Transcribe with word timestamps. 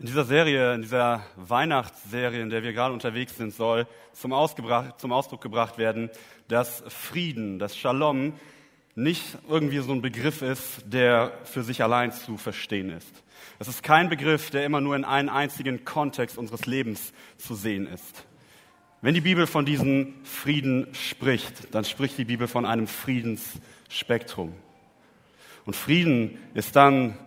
In 0.00 0.06
dieser 0.06 0.24
Serie, 0.24 0.72
in 0.72 0.80
dieser 0.80 1.22
Weihnachtsserie, 1.36 2.40
in 2.40 2.48
der 2.48 2.62
wir 2.62 2.72
gerade 2.72 2.94
unterwegs 2.94 3.36
sind, 3.36 3.52
soll 3.52 3.86
zum, 4.14 4.32
zum, 4.96 5.12
Ausdruck 5.12 5.42
gebracht 5.42 5.76
werden, 5.76 6.08
dass 6.48 6.82
Frieden, 6.88 7.58
dass 7.58 7.76
Shalom 7.76 8.32
nicht 8.94 9.36
irgendwie 9.46 9.76
so 9.80 9.92
ein 9.92 10.00
Begriff 10.00 10.40
ist, 10.40 10.84
der 10.86 11.32
für 11.44 11.62
sich 11.62 11.82
allein 11.82 12.12
zu 12.12 12.38
verstehen 12.38 12.88
ist. 12.88 13.22
Es 13.58 13.68
ist 13.68 13.82
kein 13.82 14.08
Begriff, 14.08 14.48
der 14.48 14.64
immer 14.64 14.80
nur 14.80 14.96
in 14.96 15.04
einem 15.04 15.28
einzigen 15.28 15.84
Kontext 15.84 16.38
unseres 16.38 16.64
Lebens 16.64 17.12
zu 17.36 17.54
sehen 17.54 17.86
ist. 17.86 18.24
Wenn 19.02 19.12
die 19.12 19.20
Bibel 19.20 19.46
von 19.46 19.66
diesem 19.66 20.14
Frieden 20.24 20.86
spricht, 20.94 21.74
dann 21.74 21.84
spricht 21.84 22.16
die 22.16 22.24
Bibel 22.24 22.48
von 22.48 22.64
einem 22.64 22.86
Friedensspektrum. 22.86 24.54
Und 25.66 25.76
Frieden 25.76 26.38
ist 26.54 26.74
dann 26.74 27.18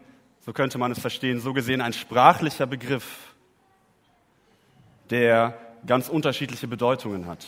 so 0.46 0.54
könnte 0.54 0.78
man 0.78 0.92
es 0.92 1.00
verstehen, 1.00 1.40
so 1.40 1.54
gesehen 1.54 1.82
ein 1.82 1.94
sprachlicher 1.94 2.66
Begriff, 2.66 3.34
der 5.10 5.58
ganz 5.86 6.10
unterschiedliche 6.10 6.68
Bedeutungen 6.68 7.28
hat. 7.28 7.46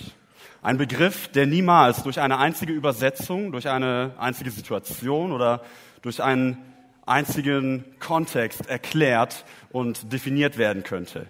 Ein 0.61 0.77
Begriff, 0.77 1.27
der 1.27 1.45
niemals 1.45 2.03
durch 2.03 2.19
eine 2.19 2.37
einzige 2.37 2.73
Übersetzung, 2.73 3.51
durch 3.51 3.67
eine 3.67 4.13
einzige 4.17 4.49
Situation 4.49 5.31
oder 5.31 5.63
durch 6.01 6.23
einen 6.23 6.57
einzigen 7.05 7.83
Kontext 7.99 8.67
erklärt 8.67 9.45
und 9.71 10.11
definiert 10.11 10.57
werden 10.57 10.83
könnte. 10.83 11.27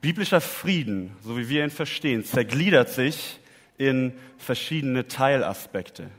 Biblischer 0.00 0.40
Frieden, 0.40 1.16
so 1.22 1.38
wie 1.38 1.48
wir 1.48 1.64
ihn 1.64 1.70
verstehen, 1.70 2.24
zergliedert 2.24 2.90
sich 2.90 3.40
in 3.78 4.12
verschiedene 4.36 5.08
Teilaspekte. 5.08 6.10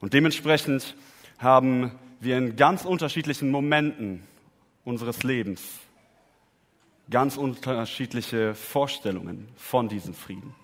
Und 0.00 0.14
dementsprechend 0.14 0.96
haben 1.38 1.92
wir 2.22 2.38
in 2.38 2.54
ganz 2.54 2.84
unterschiedlichen 2.84 3.50
Momenten 3.50 4.22
unseres 4.84 5.24
Lebens 5.24 5.62
ganz 7.10 7.36
unterschiedliche 7.36 8.54
Vorstellungen 8.54 9.48
von 9.56 9.88
diesem 9.88 10.14
Frieden. 10.14 10.54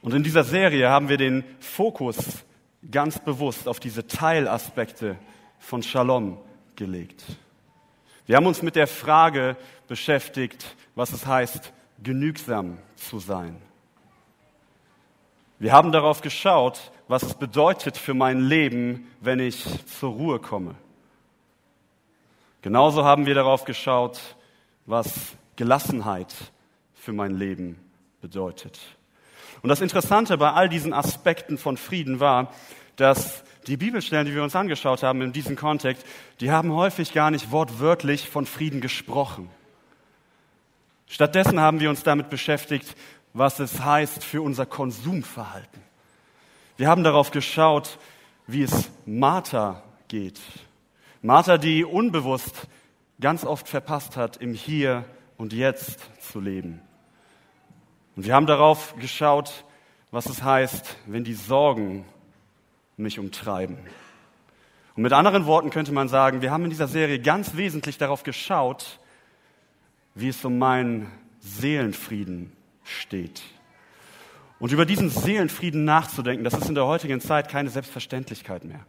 Und 0.00 0.14
in 0.14 0.22
dieser 0.22 0.44
Serie 0.44 0.88
haben 0.88 1.08
wir 1.08 1.16
den 1.16 1.44
Fokus 1.58 2.44
ganz 2.90 3.18
bewusst 3.18 3.66
auf 3.66 3.80
diese 3.80 4.06
Teilaspekte 4.06 5.16
von 5.58 5.82
Shalom 5.82 6.38
gelegt. 6.76 7.24
Wir 8.26 8.36
haben 8.36 8.46
uns 8.46 8.62
mit 8.62 8.76
der 8.76 8.86
Frage 8.86 9.56
beschäftigt, 9.88 10.76
was 10.94 11.12
es 11.12 11.26
heißt, 11.26 11.72
genügsam 12.02 12.78
zu 12.94 13.18
sein. 13.18 13.56
Wir 15.58 15.72
haben 15.72 15.90
darauf 15.90 16.20
geschaut, 16.20 16.92
was 17.08 17.22
es 17.22 17.34
bedeutet 17.34 17.96
für 17.96 18.14
mein 18.14 18.40
Leben, 18.40 19.10
wenn 19.20 19.40
ich 19.40 19.64
zur 19.86 20.12
Ruhe 20.12 20.38
komme. 20.38 20.74
Genauso 22.62 23.04
haben 23.04 23.26
wir 23.26 23.34
darauf 23.34 23.64
geschaut, 23.64 24.20
was 24.86 25.12
Gelassenheit 25.56 26.34
für 26.94 27.12
mein 27.12 27.36
Leben 27.36 27.78
bedeutet. 28.22 28.80
Und 29.62 29.68
das 29.68 29.80
Interessante 29.80 30.38
bei 30.38 30.52
all 30.52 30.68
diesen 30.68 30.92
Aspekten 30.92 31.58
von 31.58 31.76
Frieden 31.76 32.20
war, 32.20 32.52
dass 32.96 33.44
die 33.66 33.76
Bibelstellen, 33.76 34.26
die 34.26 34.34
wir 34.34 34.42
uns 34.42 34.56
angeschaut 34.56 35.02
haben 35.02 35.22
in 35.22 35.32
diesem 35.32 35.56
Kontext, 35.56 36.04
die 36.40 36.50
haben 36.50 36.72
häufig 36.72 37.12
gar 37.12 37.30
nicht 37.30 37.50
wortwörtlich 37.50 38.28
von 38.28 38.46
Frieden 38.46 38.80
gesprochen. 38.80 39.50
Stattdessen 41.06 41.60
haben 41.60 41.80
wir 41.80 41.90
uns 41.90 42.02
damit 42.02 42.30
beschäftigt, 42.30 42.96
was 43.32 43.58
es 43.58 43.84
heißt 43.84 44.24
für 44.24 44.42
unser 44.42 44.66
Konsumverhalten. 44.66 45.82
Wir 46.76 46.88
haben 46.88 47.04
darauf 47.04 47.30
geschaut, 47.30 47.98
wie 48.48 48.64
es 48.64 48.90
Martha 49.06 49.82
geht. 50.08 50.40
Martha, 51.22 51.56
die 51.56 51.84
unbewusst 51.84 52.66
ganz 53.20 53.44
oft 53.44 53.68
verpasst 53.68 54.16
hat, 54.16 54.38
im 54.38 54.54
Hier 54.54 55.04
und 55.36 55.52
Jetzt 55.52 56.00
zu 56.20 56.40
leben. 56.40 56.80
Und 58.16 58.26
wir 58.26 58.34
haben 58.34 58.46
darauf 58.46 58.96
geschaut, 58.96 59.64
was 60.10 60.26
es 60.26 60.42
heißt, 60.42 60.96
wenn 61.06 61.22
die 61.22 61.34
Sorgen 61.34 62.04
mich 62.96 63.20
umtreiben. 63.20 63.78
Und 64.96 65.04
mit 65.04 65.12
anderen 65.12 65.46
Worten 65.46 65.70
könnte 65.70 65.92
man 65.92 66.08
sagen, 66.08 66.42
wir 66.42 66.50
haben 66.50 66.64
in 66.64 66.70
dieser 66.70 66.88
Serie 66.88 67.20
ganz 67.20 67.56
wesentlich 67.56 67.98
darauf 67.98 68.24
geschaut, 68.24 68.98
wie 70.16 70.28
es 70.28 70.44
um 70.44 70.58
meinen 70.58 71.10
Seelenfrieden 71.38 72.52
steht. 72.82 73.42
Und 74.58 74.72
über 74.72 74.86
diesen 74.86 75.10
Seelenfrieden 75.10 75.84
nachzudenken, 75.84 76.44
das 76.44 76.54
ist 76.54 76.68
in 76.68 76.74
der 76.74 76.86
heutigen 76.86 77.20
Zeit 77.20 77.48
keine 77.48 77.70
Selbstverständlichkeit 77.70 78.64
mehr. 78.64 78.86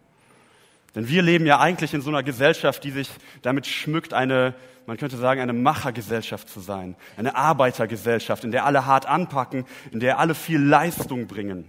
Denn 0.96 1.10
wir 1.10 1.22
leben 1.22 1.46
ja 1.46 1.60
eigentlich 1.60 1.94
in 1.94 2.02
so 2.02 2.10
einer 2.10 2.24
Gesellschaft, 2.24 2.84
die 2.84 2.92
sich 2.92 3.10
damit 3.42 3.68
schmückt, 3.68 4.14
eine, 4.14 4.56
man 4.86 4.96
könnte 4.96 5.18
sagen, 5.18 5.42
eine 5.42 5.52
Machergesellschaft 5.52 6.48
zu 6.48 6.62
sein. 6.62 6.96
Eine 7.18 7.36
Arbeitergesellschaft, 7.36 8.46
in 8.46 8.52
der 8.52 8.66
alle 8.66 8.86
hart 8.86 9.06
anpacken, 9.06 9.66
in 9.92 10.00
der 10.00 10.20
alle 10.20 10.36
viel 10.36 10.62
Leistung 10.62 11.28
bringen. 11.28 11.66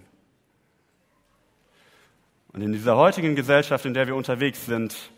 Und 2.53 2.63
in 2.63 2.73
dieser 2.73 2.97
heutigen 2.97 3.35
Gesellschaft, 3.35 3.85
in 3.85 3.95
der 3.95 4.07
wir 4.07 4.15
unterwegs 4.15 4.65
sind, 4.65 5.11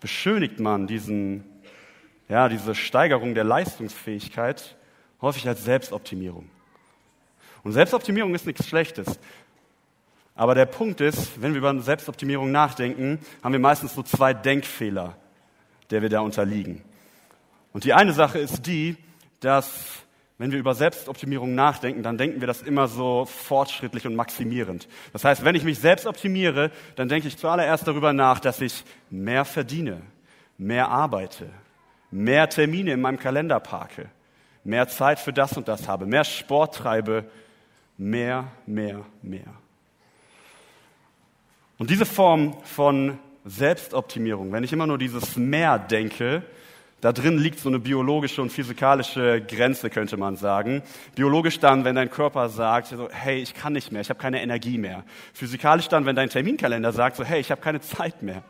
beschönigt 0.00 0.60
man 0.60 0.86
diesen, 0.86 1.44
ja, 2.28 2.48
diese 2.48 2.74
Steigerung 2.74 3.34
der 3.34 3.44
Leistungsfähigkeit 3.44 4.76
häufig 5.20 5.48
als 5.48 5.64
Selbstoptimierung. 5.64 6.48
Und 7.64 7.72
Selbstoptimierung 7.72 8.34
ist 8.34 8.46
nichts 8.46 8.66
Schlechtes. 8.66 9.18
Aber 10.34 10.54
der 10.54 10.66
Punkt 10.66 11.00
ist, 11.00 11.42
wenn 11.42 11.52
wir 11.52 11.58
über 11.58 11.80
Selbstoptimierung 11.80 12.52
nachdenken, 12.52 13.18
haben 13.42 13.52
wir 13.52 13.58
meistens 13.58 13.94
so 13.94 14.02
zwei 14.02 14.34
Denkfehler, 14.34 15.16
der 15.90 16.02
wir 16.02 16.08
da 16.08 16.20
unterliegen. 16.20 16.82
Und 17.72 17.84
die 17.84 17.92
eine 17.92 18.12
Sache 18.12 18.38
ist 18.38 18.66
die, 18.66 18.96
dass 19.40 20.04
wenn 20.38 20.52
wir 20.52 20.60
über 20.60 20.74
Selbstoptimierung 20.74 21.56
nachdenken, 21.56 22.04
dann 22.04 22.16
denken 22.16 22.40
wir 22.40 22.46
das 22.46 22.62
immer 22.62 22.86
so 22.86 23.24
fortschrittlich 23.24 24.06
und 24.06 24.14
maximierend. 24.14 24.88
Das 25.12 25.24
heißt, 25.24 25.44
wenn 25.44 25.56
ich 25.56 25.64
mich 25.64 25.80
selbst 25.80 26.06
optimiere, 26.06 26.70
dann 26.94 27.08
denke 27.08 27.26
ich 27.26 27.36
zuallererst 27.36 27.88
darüber 27.88 28.12
nach, 28.12 28.38
dass 28.38 28.60
ich 28.60 28.84
mehr 29.10 29.44
verdiene, 29.44 30.00
mehr 30.56 30.88
arbeite, 30.88 31.50
mehr 32.12 32.48
Termine 32.48 32.92
in 32.92 33.00
meinem 33.00 33.18
Kalender 33.18 33.58
parke, 33.58 34.08
mehr 34.62 34.86
Zeit 34.86 35.18
für 35.18 35.32
das 35.32 35.56
und 35.56 35.66
das 35.66 35.88
habe, 35.88 36.06
mehr 36.06 36.22
Sport 36.22 36.76
treibe, 36.76 37.24
mehr, 37.98 38.50
mehr, 38.66 39.04
mehr. 39.20 39.52
Und 41.76 41.90
diese 41.90 42.06
Form 42.06 42.56
von 42.64 43.18
Selbstoptimierung, 43.44 44.52
wenn 44.52 44.64
ich 44.64 44.72
immer 44.72 44.86
nur 44.86 44.98
dieses 44.98 45.36
mehr 45.36 45.78
denke, 45.78 46.42
da 47.00 47.12
drin 47.12 47.38
liegt 47.38 47.60
so 47.60 47.68
eine 47.68 47.78
biologische 47.78 48.42
und 48.42 48.50
physikalische 48.50 49.40
Grenze, 49.40 49.88
könnte 49.88 50.16
man 50.16 50.34
sagen. 50.34 50.82
Biologisch 51.14 51.60
dann, 51.60 51.84
wenn 51.84 51.94
dein 51.94 52.10
Körper 52.10 52.48
sagt, 52.48 52.88
so, 52.88 53.08
hey, 53.12 53.40
ich 53.40 53.54
kann 53.54 53.72
nicht 53.72 53.92
mehr, 53.92 54.00
ich 54.00 54.10
habe 54.10 54.18
keine 54.18 54.42
Energie 54.42 54.78
mehr. 54.78 55.04
Physikalisch 55.32 55.86
dann, 55.88 56.06
wenn 56.06 56.16
dein 56.16 56.28
Terminkalender 56.28 56.90
sagt, 56.90 57.16
so, 57.16 57.24
hey, 57.24 57.40
ich 57.40 57.52
habe 57.52 57.60
keine 57.60 57.80
Zeit 57.80 58.22
mehr. 58.22 58.42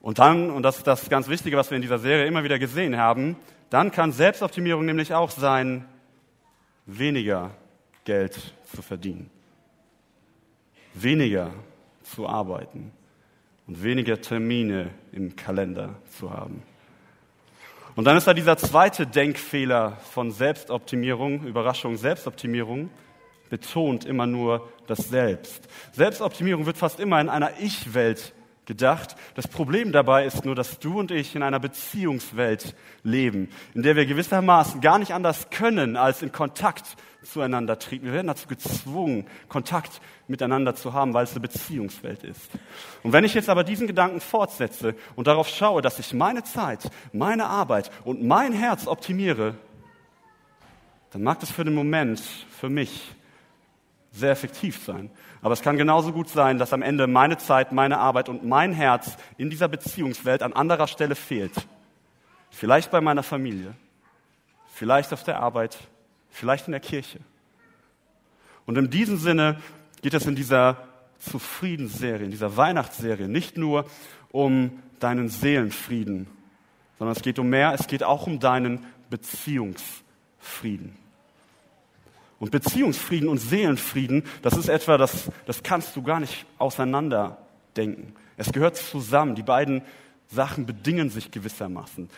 Und 0.00 0.18
dann, 0.18 0.50
und 0.50 0.64
das 0.64 0.78
ist 0.78 0.86
das 0.86 1.08
ganz 1.08 1.28
Wichtige, 1.28 1.56
was 1.56 1.70
wir 1.70 1.76
in 1.76 1.82
dieser 1.82 1.98
Serie 1.98 2.26
immer 2.26 2.42
wieder 2.42 2.58
gesehen 2.58 2.96
haben, 2.96 3.36
dann 3.70 3.92
kann 3.92 4.10
Selbstoptimierung 4.10 4.84
nämlich 4.84 5.14
auch 5.14 5.30
sein, 5.30 5.84
weniger 6.88 7.50
Geld 8.04 8.54
zu 8.74 8.82
verdienen, 8.82 9.30
weniger 10.94 11.52
zu 12.02 12.26
arbeiten 12.26 12.90
und 13.66 13.82
weniger 13.82 14.20
Termine 14.20 14.90
im 15.12 15.36
Kalender 15.36 15.94
zu 16.18 16.32
haben. 16.32 16.62
Und 17.94 18.04
dann 18.04 18.16
ist 18.16 18.26
da 18.26 18.32
dieser 18.32 18.56
zweite 18.56 19.06
Denkfehler 19.06 19.98
von 20.12 20.30
Selbstoptimierung, 20.30 21.44
Überraschung, 21.44 21.96
Selbstoptimierung, 21.96 22.90
betont 23.50 24.04
immer 24.04 24.26
nur 24.26 24.68
das 24.86 25.08
Selbst. 25.08 25.68
Selbstoptimierung 25.92 26.64
wird 26.64 26.78
fast 26.78 27.00
immer 27.00 27.20
in 27.20 27.28
einer 27.28 27.60
Ich-Welt 27.60 28.32
gedacht. 28.68 29.16
Das 29.34 29.48
Problem 29.48 29.92
dabei 29.92 30.26
ist 30.26 30.44
nur, 30.44 30.54
dass 30.54 30.78
du 30.78 31.00
und 31.00 31.10
ich 31.10 31.34
in 31.34 31.42
einer 31.42 31.58
Beziehungswelt 31.58 32.76
leben, 33.02 33.48
in 33.74 33.82
der 33.82 33.96
wir 33.96 34.04
gewissermaßen 34.04 34.82
gar 34.82 34.98
nicht 34.98 35.12
anders 35.12 35.48
können, 35.50 35.96
als 35.96 36.22
in 36.22 36.32
Kontakt 36.32 36.96
zueinander 37.24 37.78
treten. 37.78 38.04
Wir 38.04 38.12
werden 38.12 38.26
dazu 38.26 38.46
gezwungen, 38.46 39.26
Kontakt 39.48 40.00
miteinander 40.28 40.74
zu 40.74 40.92
haben, 40.92 41.14
weil 41.14 41.24
es 41.24 41.32
eine 41.32 41.40
Beziehungswelt 41.40 42.22
ist. 42.24 42.50
Und 43.02 43.12
wenn 43.12 43.24
ich 43.24 43.32
jetzt 43.32 43.48
aber 43.48 43.64
diesen 43.64 43.86
Gedanken 43.86 44.20
fortsetze 44.20 44.94
und 45.16 45.26
darauf 45.26 45.48
schaue, 45.48 45.80
dass 45.80 45.98
ich 45.98 46.12
meine 46.12 46.44
Zeit, 46.44 46.90
meine 47.12 47.46
Arbeit 47.46 47.90
und 48.04 48.22
mein 48.22 48.52
Herz 48.52 48.86
optimiere, 48.86 49.54
dann 51.10 51.22
mag 51.22 51.40
das 51.40 51.50
für 51.50 51.64
den 51.64 51.74
Moment 51.74 52.20
für 52.20 52.68
mich 52.68 53.14
sehr 54.12 54.30
effektiv 54.30 54.84
sein. 54.84 55.10
Aber 55.42 55.52
es 55.52 55.62
kann 55.62 55.76
genauso 55.76 56.12
gut 56.12 56.28
sein, 56.28 56.58
dass 56.58 56.72
am 56.72 56.82
Ende 56.82 57.06
meine 57.06 57.38
Zeit, 57.38 57.72
meine 57.72 57.98
Arbeit 57.98 58.28
und 58.28 58.44
mein 58.44 58.72
Herz 58.72 59.16
in 59.36 59.50
dieser 59.50 59.68
Beziehungswelt 59.68 60.42
an 60.42 60.52
anderer 60.52 60.86
Stelle 60.86 61.14
fehlt. 61.14 61.52
Vielleicht 62.50 62.90
bei 62.90 63.00
meiner 63.00 63.22
Familie, 63.22 63.74
vielleicht 64.72 65.12
auf 65.12 65.22
der 65.22 65.40
Arbeit, 65.40 65.78
vielleicht 66.30 66.66
in 66.66 66.72
der 66.72 66.80
Kirche. 66.80 67.20
Und 68.66 68.76
in 68.76 68.90
diesem 68.90 69.18
Sinne 69.18 69.60
geht 70.02 70.14
es 70.14 70.26
in 70.26 70.34
dieser 70.34 70.88
Zufriedensserie, 71.18 72.24
in 72.24 72.30
dieser 72.30 72.56
Weihnachtsserie 72.56 73.28
nicht 73.28 73.56
nur 73.56 73.84
um 74.30 74.82
deinen 75.00 75.28
Seelenfrieden 75.28 76.26
sondern 76.98 77.16
es 77.16 77.22
geht 77.22 77.38
um 77.38 77.48
mehr, 77.48 77.72
es 77.72 77.86
geht 77.86 78.02
auch 78.02 78.26
um 78.26 78.40
deinen 78.40 78.84
Beziehungsfrieden. 79.08 80.96
Und 82.40 82.50
Beziehungsfrieden 82.52 83.28
und 83.28 83.38
Seelenfrieden, 83.38 84.22
das 84.42 84.56
ist 84.56 84.68
etwa, 84.68 84.96
das, 84.96 85.30
das 85.46 85.62
kannst 85.62 85.96
du 85.96 86.02
gar 86.02 86.20
nicht 86.20 86.46
auseinanderdenken. 86.58 88.14
Es 88.36 88.52
gehört 88.52 88.76
zusammen. 88.76 89.34
Die 89.34 89.42
beiden 89.42 89.82
Sachen 90.28 90.66
bedingen 90.66 91.10
sich 91.10 91.30
gewissermaßen. 91.30 92.08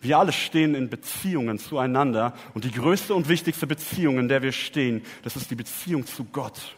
Wir 0.00 0.18
alle 0.18 0.32
stehen 0.32 0.74
in 0.74 0.88
Beziehungen 0.88 1.58
zueinander 1.58 2.32
und 2.54 2.64
die 2.64 2.70
größte 2.70 3.14
und 3.14 3.28
wichtigste 3.28 3.66
Beziehung, 3.66 4.18
in 4.18 4.28
der 4.28 4.42
wir 4.42 4.52
stehen, 4.52 5.02
das 5.22 5.36
ist 5.36 5.50
die 5.50 5.56
Beziehung 5.56 6.06
zu 6.06 6.24
Gott. 6.24 6.76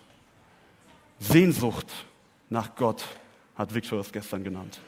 Sehnsucht 1.19 1.87
nach 2.49 2.75
Gott 2.77 3.05
hat 3.57 3.75
Victor 3.75 3.99
das 3.99 4.11
gestern 4.11 4.43
genannt. 4.43 4.81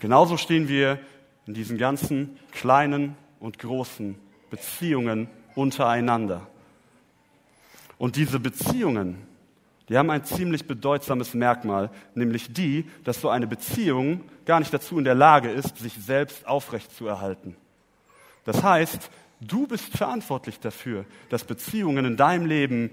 genauso 0.00 0.38
stehen 0.38 0.68
wir 0.68 0.98
in 1.46 1.52
diesen 1.52 1.76
ganzen 1.76 2.38
kleinen 2.50 3.14
und 3.40 3.58
großen 3.58 4.16
Beziehungen 4.50 5.28
untereinander. 5.54 6.46
Und 7.98 8.16
diese 8.16 8.38
Beziehungen, 8.38 9.26
die 9.88 9.96
haben 9.96 10.10
ein 10.10 10.24
ziemlich 10.24 10.66
bedeutsames 10.66 11.34
Merkmal, 11.34 11.90
nämlich 12.14 12.52
die, 12.52 12.84
dass 13.04 13.20
so 13.20 13.28
eine 13.28 13.46
Beziehung 13.46 14.22
gar 14.44 14.58
nicht 14.58 14.72
dazu 14.72 14.98
in 14.98 15.04
der 15.04 15.14
Lage 15.14 15.50
ist, 15.50 15.78
sich 15.78 15.94
selbst 15.94 16.46
aufrechtzuerhalten. 16.46 17.56
Das 18.44 18.62
heißt, 18.62 19.10
du 19.40 19.66
bist 19.66 19.96
verantwortlich 19.96 20.60
dafür, 20.60 21.04
dass 21.30 21.44
Beziehungen 21.44 22.04
in 22.04 22.16
deinem 22.16 22.46
Leben 22.46 22.90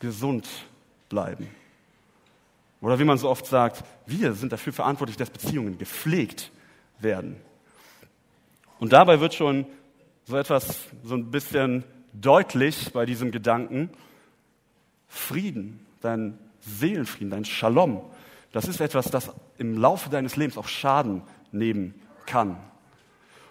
gesund 0.00 0.48
bleiben. 1.08 1.48
Oder 2.80 2.98
wie 2.98 3.04
man 3.04 3.16
so 3.16 3.28
oft 3.28 3.46
sagt, 3.46 3.84
wir 4.06 4.32
sind 4.32 4.52
dafür 4.52 4.72
verantwortlich, 4.72 5.16
dass 5.16 5.30
Beziehungen 5.30 5.78
gepflegt 5.78 6.50
werden. 6.98 7.36
Und 8.80 8.92
dabei 8.92 9.20
wird 9.20 9.34
schon 9.34 9.66
so 10.24 10.36
etwas 10.36 10.80
so 11.04 11.14
ein 11.14 11.30
bisschen 11.30 11.84
deutlich 12.12 12.92
bei 12.92 13.06
diesem 13.06 13.30
Gedanken, 13.30 13.90
Frieden, 15.08 15.84
dein 16.00 16.38
Seelenfrieden, 16.60 17.30
dein 17.30 17.44
Shalom, 17.44 18.02
das 18.52 18.68
ist 18.68 18.80
etwas, 18.80 19.10
das 19.10 19.30
im 19.58 19.78
Laufe 19.78 20.10
deines 20.10 20.36
Lebens 20.36 20.58
auch 20.58 20.68
Schaden 20.68 21.22
nehmen 21.52 21.94
kann. 22.26 22.56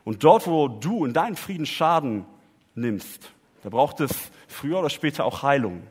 Und 0.03 0.23
dort, 0.23 0.47
wo 0.47 0.67
du 0.67 1.05
in 1.05 1.13
deinen 1.13 1.35
Frieden 1.35 1.65
Schaden 1.65 2.25
nimmst, 2.75 3.31
da 3.63 3.69
braucht 3.69 3.99
es 3.99 4.11
früher 4.47 4.79
oder 4.79 4.89
später 4.89 5.25
auch 5.25 5.43
Heilung. 5.43 5.83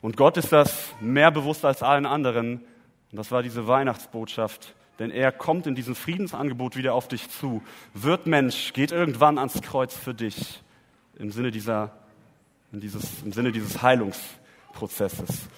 Und 0.00 0.16
Gott 0.16 0.36
ist 0.36 0.52
das 0.52 0.94
mehr 1.00 1.30
bewusst 1.30 1.64
als 1.64 1.82
allen 1.82 2.06
anderen. 2.06 2.60
Und 3.10 3.18
das 3.18 3.30
war 3.30 3.42
diese 3.42 3.66
Weihnachtsbotschaft. 3.66 4.74
Denn 4.98 5.10
er 5.10 5.32
kommt 5.32 5.66
in 5.66 5.74
diesem 5.74 5.94
Friedensangebot 5.94 6.76
wieder 6.76 6.94
auf 6.94 7.08
dich 7.08 7.28
zu, 7.28 7.62
wird 7.92 8.26
Mensch, 8.26 8.72
geht 8.72 8.92
irgendwann 8.92 9.38
ans 9.38 9.60
Kreuz 9.60 9.94
für 9.94 10.14
dich 10.14 10.62
im 11.20 11.30
Sinne, 11.30 11.50
dieser, 11.50 11.92
in 12.72 12.80
dieses, 12.80 13.22
im 13.22 13.32
Sinne 13.32 13.52
dieses 13.52 13.82
Heilungsprozesses. 13.82 15.48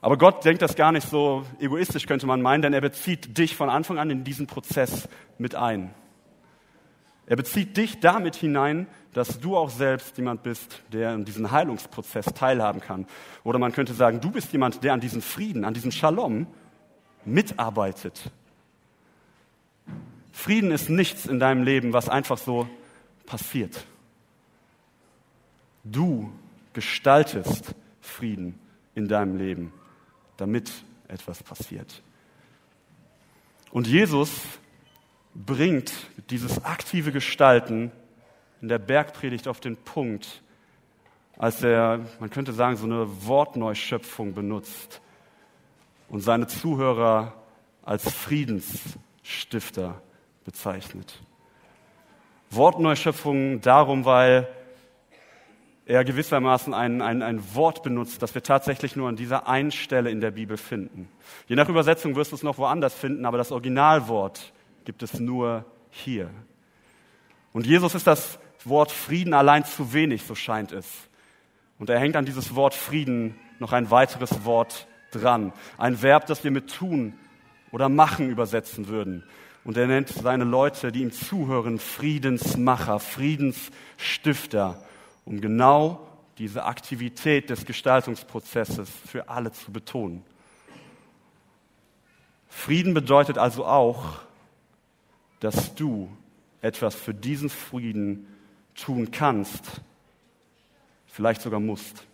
Aber 0.00 0.18
Gott 0.18 0.44
denkt 0.44 0.62
das 0.62 0.74
gar 0.74 0.90
nicht 0.90 1.08
so 1.08 1.46
egoistisch, 1.60 2.06
könnte 2.06 2.26
man 2.26 2.42
meinen, 2.42 2.62
denn 2.62 2.72
er 2.72 2.80
bezieht 2.80 3.38
dich 3.38 3.54
von 3.54 3.70
Anfang 3.70 3.98
an 3.98 4.10
in 4.10 4.24
diesen 4.24 4.48
Prozess 4.48 5.08
mit 5.38 5.54
ein. 5.54 5.94
Er 7.26 7.36
bezieht 7.36 7.76
dich 7.76 8.00
damit 8.00 8.34
hinein, 8.34 8.88
dass 9.12 9.38
du 9.38 9.56
auch 9.56 9.70
selbst 9.70 10.16
jemand 10.16 10.42
bist, 10.42 10.82
der 10.92 11.10
an 11.10 11.24
diesem 11.24 11.52
Heilungsprozess 11.52 12.26
teilhaben 12.34 12.80
kann. 12.80 13.06
Oder 13.44 13.60
man 13.60 13.70
könnte 13.70 13.94
sagen, 13.94 14.20
du 14.20 14.32
bist 14.32 14.52
jemand, 14.52 14.82
der 14.82 14.92
an 14.92 15.00
diesem 15.00 15.22
Frieden, 15.22 15.64
an 15.64 15.72
diesem 15.72 15.92
Shalom 15.92 16.48
mitarbeitet. 17.24 18.32
Frieden 20.32 20.72
ist 20.72 20.90
nichts 20.90 21.26
in 21.26 21.38
deinem 21.38 21.62
Leben, 21.62 21.92
was 21.92 22.08
einfach 22.08 22.38
so 22.38 22.68
passiert. 23.24 23.86
Du 25.84 26.32
gestaltest 26.72 27.74
Frieden 28.00 28.58
in 28.94 29.08
deinem 29.08 29.36
Leben, 29.36 29.72
damit 30.36 30.70
etwas 31.08 31.42
passiert. 31.42 32.02
Und 33.70 33.86
Jesus 33.86 34.30
bringt 35.34 35.92
dieses 36.30 36.64
aktive 36.64 37.10
Gestalten 37.10 37.90
in 38.60 38.68
der 38.68 38.78
Bergpredigt 38.78 39.48
auf 39.48 39.60
den 39.60 39.76
Punkt, 39.76 40.42
als 41.36 41.62
er, 41.62 42.00
man 42.20 42.30
könnte 42.30 42.52
sagen, 42.52 42.76
so 42.76 42.84
eine 42.84 43.06
Wortneuschöpfung 43.26 44.34
benutzt 44.34 45.00
und 46.08 46.20
seine 46.20 46.46
Zuhörer 46.46 47.34
als 47.82 48.08
Friedensstifter 48.12 50.00
bezeichnet. 50.44 51.20
Wortneuschöpfung 52.50 53.60
darum, 53.62 54.04
weil 54.04 54.46
er 55.92 56.04
gewissermaßen 56.04 56.72
ein, 56.72 57.02
ein, 57.02 57.20
ein 57.20 57.54
Wort 57.54 57.82
benutzt, 57.82 58.22
das 58.22 58.34
wir 58.34 58.42
tatsächlich 58.42 58.96
nur 58.96 59.10
an 59.10 59.16
dieser 59.16 59.46
einen 59.46 59.70
Stelle 59.70 60.10
in 60.10 60.22
der 60.22 60.30
Bibel 60.30 60.56
finden. 60.56 61.06
Je 61.48 61.54
nach 61.54 61.68
Übersetzung 61.68 62.16
wirst 62.16 62.32
du 62.32 62.36
es 62.36 62.42
noch 62.42 62.56
woanders 62.56 62.94
finden, 62.94 63.26
aber 63.26 63.36
das 63.36 63.52
Originalwort 63.52 64.54
gibt 64.86 65.02
es 65.02 65.20
nur 65.20 65.66
hier. 65.90 66.30
Und 67.52 67.66
Jesus 67.66 67.94
ist 67.94 68.06
das 68.06 68.38
Wort 68.64 68.90
Frieden 68.90 69.34
allein 69.34 69.66
zu 69.66 69.92
wenig, 69.92 70.22
so 70.22 70.34
scheint 70.34 70.72
es. 70.72 70.86
Und 71.78 71.90
er 71.90 71.98
hängt 71.98 72.16
an 72.16 72.24
dieses 72.24 72.54
Wort 72.54 72.72
Frieden 72.72 73.34
noch 73.58 73.74
ein 73.74 73.90
weiteres 73.90 74.46
Wort 74.46 74.86
dran. 75.10 75.52
Ein 75.76 76.00
Verb, 76.00 76.26
das 76.26 76.42
wir 76.42 76.52
mit 76.52 76.74
tun 76.74 77.12
oder 77.70 77.90
machen 77.90 78.30
übersetzen 78.30 78.88
würden. 78.88 79.24
Und 79.62 79.76
er 79.76 79.88
nennt 79.88 80.08
seine 80.08 80.44
Leute, 80.44 80.90
die 80.90 81.02
ihm 81.02 81.12
zuhören, 81.12 81.78
Friedensmacher, 81.78 82.98
Friedensstifter 82.98 84.82
um 85.24 85.40
genau 85.40 86.06
diese 86.38 86.64
Aktivität 86.64 87.50
des 87.50 87.64
Gestaltungsprozesses 87.64 88.90
für 89.06 89.28
alle 89.28 89.52
zu 89.52 89.72
betonen. 89.72 90.24
Frieden 92.48 92.94
bedeutet 92.94 93.38
also 93.38 93.64
auch, 93.64 94.20
dass 95.40 95.74
du 95.74 96.08
etwas 96.60 96.94
für 96.94 97.14
diesen 97.14 97.50
Frieden 97.50 98.26
tun 98.74 99.10
kannst, 99.10 99.80
vielleicht 101.06 101.42
sogar 101.42 101.60
musst. 101.60 102.04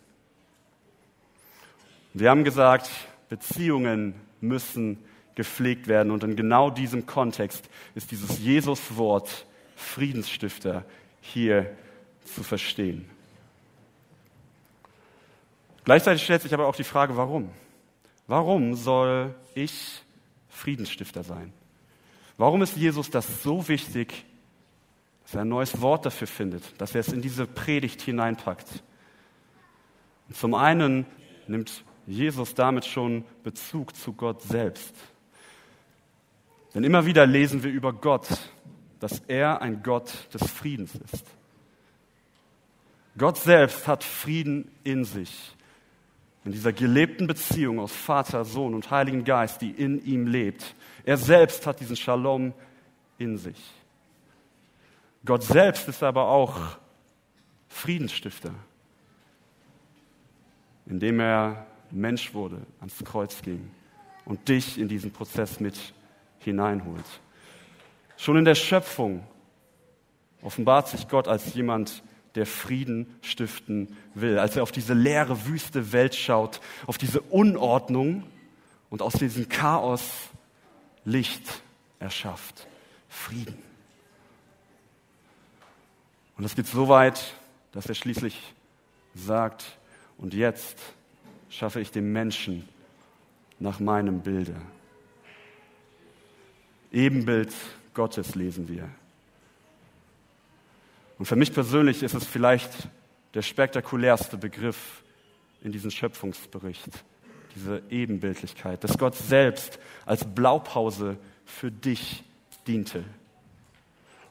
Wir 2.13 2.29
haben 2.29 2.43
gesagt, 2.43 2.89
Beziehungen 3.29 4.15
müssen 4.41 4.97
gepflegt 5.35 5.87
werden 5.87 6.11
und 6.11 6.23
in 6.23 6.35
genau 6.35 6.69
diesem 6.69 7.05
Kontext 7.05 7.69
ist 7.95 8.11
dieses 8.11 8.39
Jesus-Wort 8.39 9.45
Friedensstifter 9.75 10.83
hier 11.21 11.77
zu 12.25 12.43
verstehen. 12.43 13.09
Gleichzeitig 15.83 16.23
stellt 16.23 16.41
sich 16.41 16.53
aber 16.53 16.67
auch 16.67 16.75
die 16.75 16.83
Frage, 16.83 17.17
warum? 17.17 17.49
Warum 18.27 18.75
soll 18.75 19.33
ich 19.55 20.03
Friedensstifter 20.49 21.23
sein? 21.23 21.51
Warum 22.37 22.61
ist 22.61 22.77
Jesus 22.77 23.09
das 23.09 23.43
so 23.43 23.67
wichtig, 23.67 24.25
dass 25.23 25.35
er 25.35 25.41
ein 25.41 25.49
neues 25.49 25.81
Wort 25.81 26.05
dafür 26.05 26.27
findet, 26.27 26.79
dass 26.79 26.93
er 26.93 27.01
es 27.01 27.11
in 27.11 27.21
diese 27.21 27.47
Predigt 27.47 28.01
hineinpackt? 28.01 28.83
Und 30.27 30.37
zum 30.37 30.53
einen 30.53 31.05
nimmt 31.47 31.83
Jesus 32.05 32.53
damit 32.53 32.85
schon 32.85 33.25
Bezug 33.43 33.95
zu 33.95 34.13
Gott 34.13 34.41
selbst. 34.41 34.93
Denn 36.73 36.83
immer 36.83 37.05
wieder 37.05 37.25
lesen 37.25 37.63
wir 37.63 37.71
über 37.71 37.93
Gott, 37.93 38.27
dass 38.99 39.19
er 39.27 39.61
ein 39.61 39.81
Gott 39.81 40.33
des 40.33 40.49
Friedens 40.51 40.93
ist. 40.95 41.25
Gott 43.19 43.37
selbst 43.37 43.87
hat 43.87 44.03
Frieden 44.03 44.71
in 44.83 45.05
sich. 45.05 45.55
In 46.45 46.53
dieser 46.53 46.73
gelebten 46.73 47.27
Beziehung 47.27 47.79
aus 47.79 47.91
Vater, 47.91 48.45
Sohn 48.45 48.73
und 48.73 48.89
Heiligen 48.89 49.25
Geist, 49.25 49.61
die 49.61 49.71
in 49.71 50.03
ihm 50.03 50.25
lebt. 50.25 50.73
Er 51.03 51.17
selbst 51.17 51.67
hat 51.67 51.81
diesen 51.81 51.97
Shalom 51.97 52.53
in 53.17 53.37
sich. 53.37 53.61
Gott 55.25 55.43
selbst 55.43 55.87
ist 55.89 56.01
aber 56.01 56.29
auch 56.29 56.57
Friedensstifter, 57.67 58.53
indem 60.85 61.19
er 61.19 61.67
Mensch 61.91 62.33
wurde, 62.33 62.61
ans 62.79 63.03
Kreuz 63.03 63.41
ging 63.41 63.69
und 64.25 64.47
dich 64.47 64.77
in 64.79 64.87
diesen 64.87 65.11
Prozess 65.11 65.59
mit 65.59 65.93
hineinholt. 66.39 67.05
Schon 68.15 68.37
in 68.37 68.45
der 68.45 68.55
Schöpfung 68.55 69.23
offenbart 70.41 70.87
sich 70.87 71.07
Gott 71.09 71.27
als 71.27 71.53
jemand, 71.53 72.01
der 72.35 72.45
Frieden 72.45 73.07
stiften 73.21 73.95
will. 74.13 74.39
Als 74.39 74.55
er 74.55 74.63
auf 74.63 74.71
diese 74.71 74.93
leere, 74.93 75.45
wüste 75.45 75.91
Welt 75.91 76.15
schaut, 76.15 76.61
auf 76.87 76.97
diese 76.97 77.21
Unordnung 77.21 78.23
und 78.89 79.01
aus 79.01 79.13
diesem 79.13 79.49
Chaos 79.49 80.11
Licht 81.05 81.61
erschafft. 81.99 82.67
Frieden. 83.07 83.57
Und 86.37 86.45
es 86.45 86.55
geht 86.55 86.67
so 86.67 86.87
weit, 86.87 87.33
dass 87.71 87.87
er 87.87 87.95
schließlich 87.95 88.53
sagt, 89.13 89.77
und 90.17 90.33
jetzt 90.33 90.77
schaffe 91.49 91.79
ich 91.79 91.91
den 91.91 92.11
Menschen 92.11 92.67
nach 93.59 93.79
meinem 93.79 94.21
Bilde. 94.21 94.55
Ebenbild 96.91 97.53
Gottes 97.93 98.35
lesen 98.35 98.67
wir. 98.67 98.89
Und 101.19 101.25
für 101.25 101.35
mich 101.35 101.53
persönlich 101.53 102.01
ist 102.01 102.15
es 102.15 102.25
vielleicht 102.25 102.71
der 103.33 103.41
spektakulärste 103.41 104.37
Begriff 104.37 105.03
in 105.61 105.71
diesem 105.71 105.91
Schöpfungsbericht, 105.91 106.89
diese 107.55 107.83
Ebenbildlichkeit, 107.89 108.83
dass 108.83 108.97
Gott 108.97 109.15
selbst 109.15 109.79
als 110.05 110.23
Blaupause 110.23 111.17
für 111.45 111.71
dich 111.71 112.23
diente. 112.65 113.03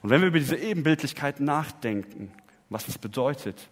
Und 0.01 0.09
wenn 0.09 0.21
wir 0.21 0.29
über 0.29 0.39
diese 0.39 0.57
Ebenbildlichkeit 0.57 1.39
nachdenken, 1.39 2.31
was 2.69 2.87
es 2.87 2.97
bedeutet, 2.97 3.69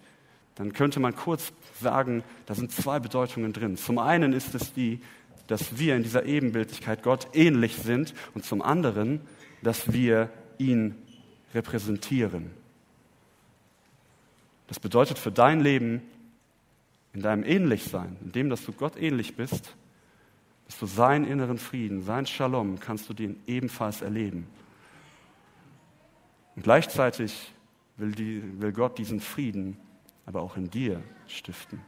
dann 0.55 0.73
könnte 0.73 0.99
man 0.99 1.15
kurz 1.15 1.53
sagen, 1.81 2.23
da 2.45 2.53
sind 2.53 2.71
zwei 2.71 2.99
Bedeutungen 2.99 3.51
drin. 3.51 3.77
Zum 3.77 3.97
einen 3.97 4.33
ist 4.33 4.53
es 4.53 4.73
die, 4.73 5.01
dass 5.47 5.79
wir 5.79 5.95
in 5.95 6.03
dieser 6.03 6.25
Ebenbildlichkeit 6.25 7.01
Gott 7.01 7.29
ähnlich 7.33 7.77
sind 7.77 8.13
und 8.35 8.45
zum 8.45 8.61
anderen, 8.61 9.21
dass 9.63 9.91
wir 9.91 10.29
ihn 10.59 10.95
repräsentieren. 11.53 12.51
Das 14.67 14.79
bedeutet 14.79 15.17
für 15.17 15.31
dein 15.31 15.61
Leben, 15.61 16.01
in 17.13 17.21
deinem 17.21 17.43
Ähnlichsein, 17.43 18.17
in 18.21 18.31
dem, 18.31 18.49
dass 18.49 18.65
du 18.65 18.73
Gott 18.73 18.97
ähnlich 18.97 19.35
bist, 19.35 19.75
dass 20.67 20.77
du 20.77 20.85
seinen 20.85 21.25
inneren 21.25 21.57
Frieden, 21.57 22.03
sein 22.03 22.25
Shalom, 22.25 22.79
kannst 22.79 23.09
du 23.09 23.13
den 23.13 23.41
ebenfalls 23.47 24.01
erleben. 24.01 24.47
Und 26.55 26.63
gleichzeitig 26.63 27.53
will, 27.95 28.11
die, 28.11 28.43
will 28.61 28.73
Gott 28.73 28.97
diesen 28.97 29.21
Frieden 29.21 29.77
aber 30.25 30.41
auch 30.41 30.57
in 30.57 30.69
dir 30.69 31.01
stiften. 31.27 31.81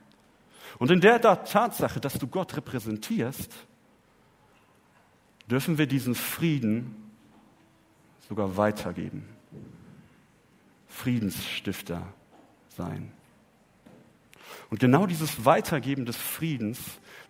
Und 0.78 0.92
in 0.92 1.02
der 1.02 1.22
Tatsache, 1.22 2.00
dass 2.00 2.18
du 2.18 2.28
Gott 2.28 2.56
repräsentierst, 2.56 3.54
dürfen 5.50 5.78
wir 5.78 5.88
diesen 5.88 6.16
Frieden 6.16 6.96
sogar 8.28 8.56
weitergeben. 8.56 9.28
Friedensstifter 10.88 12.14
sein. 12.80 13.12
Und 14.70 14.80
genau 14.80 15.06
dieses 15.06 15.46
Weitergeben 15.46 16.06
des 16.06 16.16
Friedens, 16.16 16.80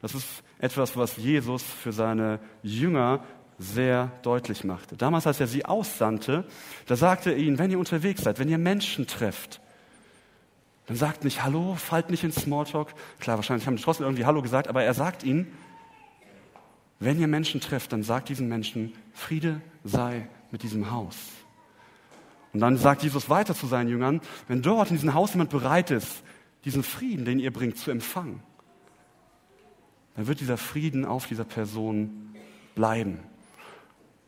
das 0.02 0.14
ist 0.14 0.44
etwas, 0.60 0.96
was 0.96 1.18
Jesus 1.18 1.64
für 1.64 1.92
seine 1.92 2.40
Jünger 2.64 3.24
sehr 3.58 4.12
deutlich 4.22 4.64
machte. 4.64 4.96
Damals, 4.96 5.28
als 5.28 5.40
er 5.40 5.48
sie 5.48 5.66
aussandte, 5.66 6.46
da 6.86 6.96
sagte 6.96 7.32
er 7.32 7.38
ihnen, 7.38 7.58
wenn 7.60 7.72
ihr 7.72 7.80
unterwegs 7.80 8.24
seid, 8.24 8.40
wenn 8.40 8.50
ihr 8.50 8.58
Menschen 8.58 9.08
trefft, 9.08 9.60
dann 10.88 10.98
sagt 10.98 11.24
nicht 11.24 11.44
Hallo, 11.44 11.76
fallt 11.76 12.10
nicht 12.10 12.24
in 12.24 12.32
Smalltalk. 12.32 12.94
Klar, 13.20 13.38
wahrscheinlich 13.38 13.68
haben 13.68 13.76
die 13.76 13.84
trotzdem 13.84 14.06
irgendwie 14.06 14.26
Hallo 14.26 14.42
gesagt, 14.42 14.68
aber 14.68 14.84
er 14.84 14.94
sagt 14.94 15.24
ihnen, 15.24 15.48
wenn 17.00 17.20
ihr 17.20 17.28
Menschen 17.28 17.62
trefft, 17.62 17.94
dann 17.94 18.04
sagt 18.04 18.30
diesen 18.30 18.48
Menschen, 18.48 18.94
Friede 19.14 19.62
sei 19.84 20.28
mit 20.52 20.64
diesem 20.64 20.92
Haus. 20.92 21.16
Und 22.54 22.62
dann 22.62 22.78
sagt 22.78 23.04
Jesus 23.04 23.30
weiter 23.30 23.54
zu 23.54 23.68
seinen 23.68 23.90
Jüngern, 23.90 24.22
wenn 24.48 24.62
dort 24.62 24.90
in 24.90 24.96
diesem 24.96 25.14
Haus 25.14 25.34
jemand 25.34 25.52
bereit 25.52 25.92
ist, 25.92 26.24
diesen 26.66 26.84
Frieden, 26.84 27.26
den 27.26 27.40
ihr 27.40 27.54
bringt, 27.54 27.78
zu 27.78 27.92
empfangen, 27.92 28.42
dann 30.16 30.28
wird 30.28 30.40
dieser 30.40 30.58
Frieden 30.58 31.06
auf 31.06 31.28
dieser 31.28 31.46
Person 31.46 32.34
bleiben. 32.76 33.20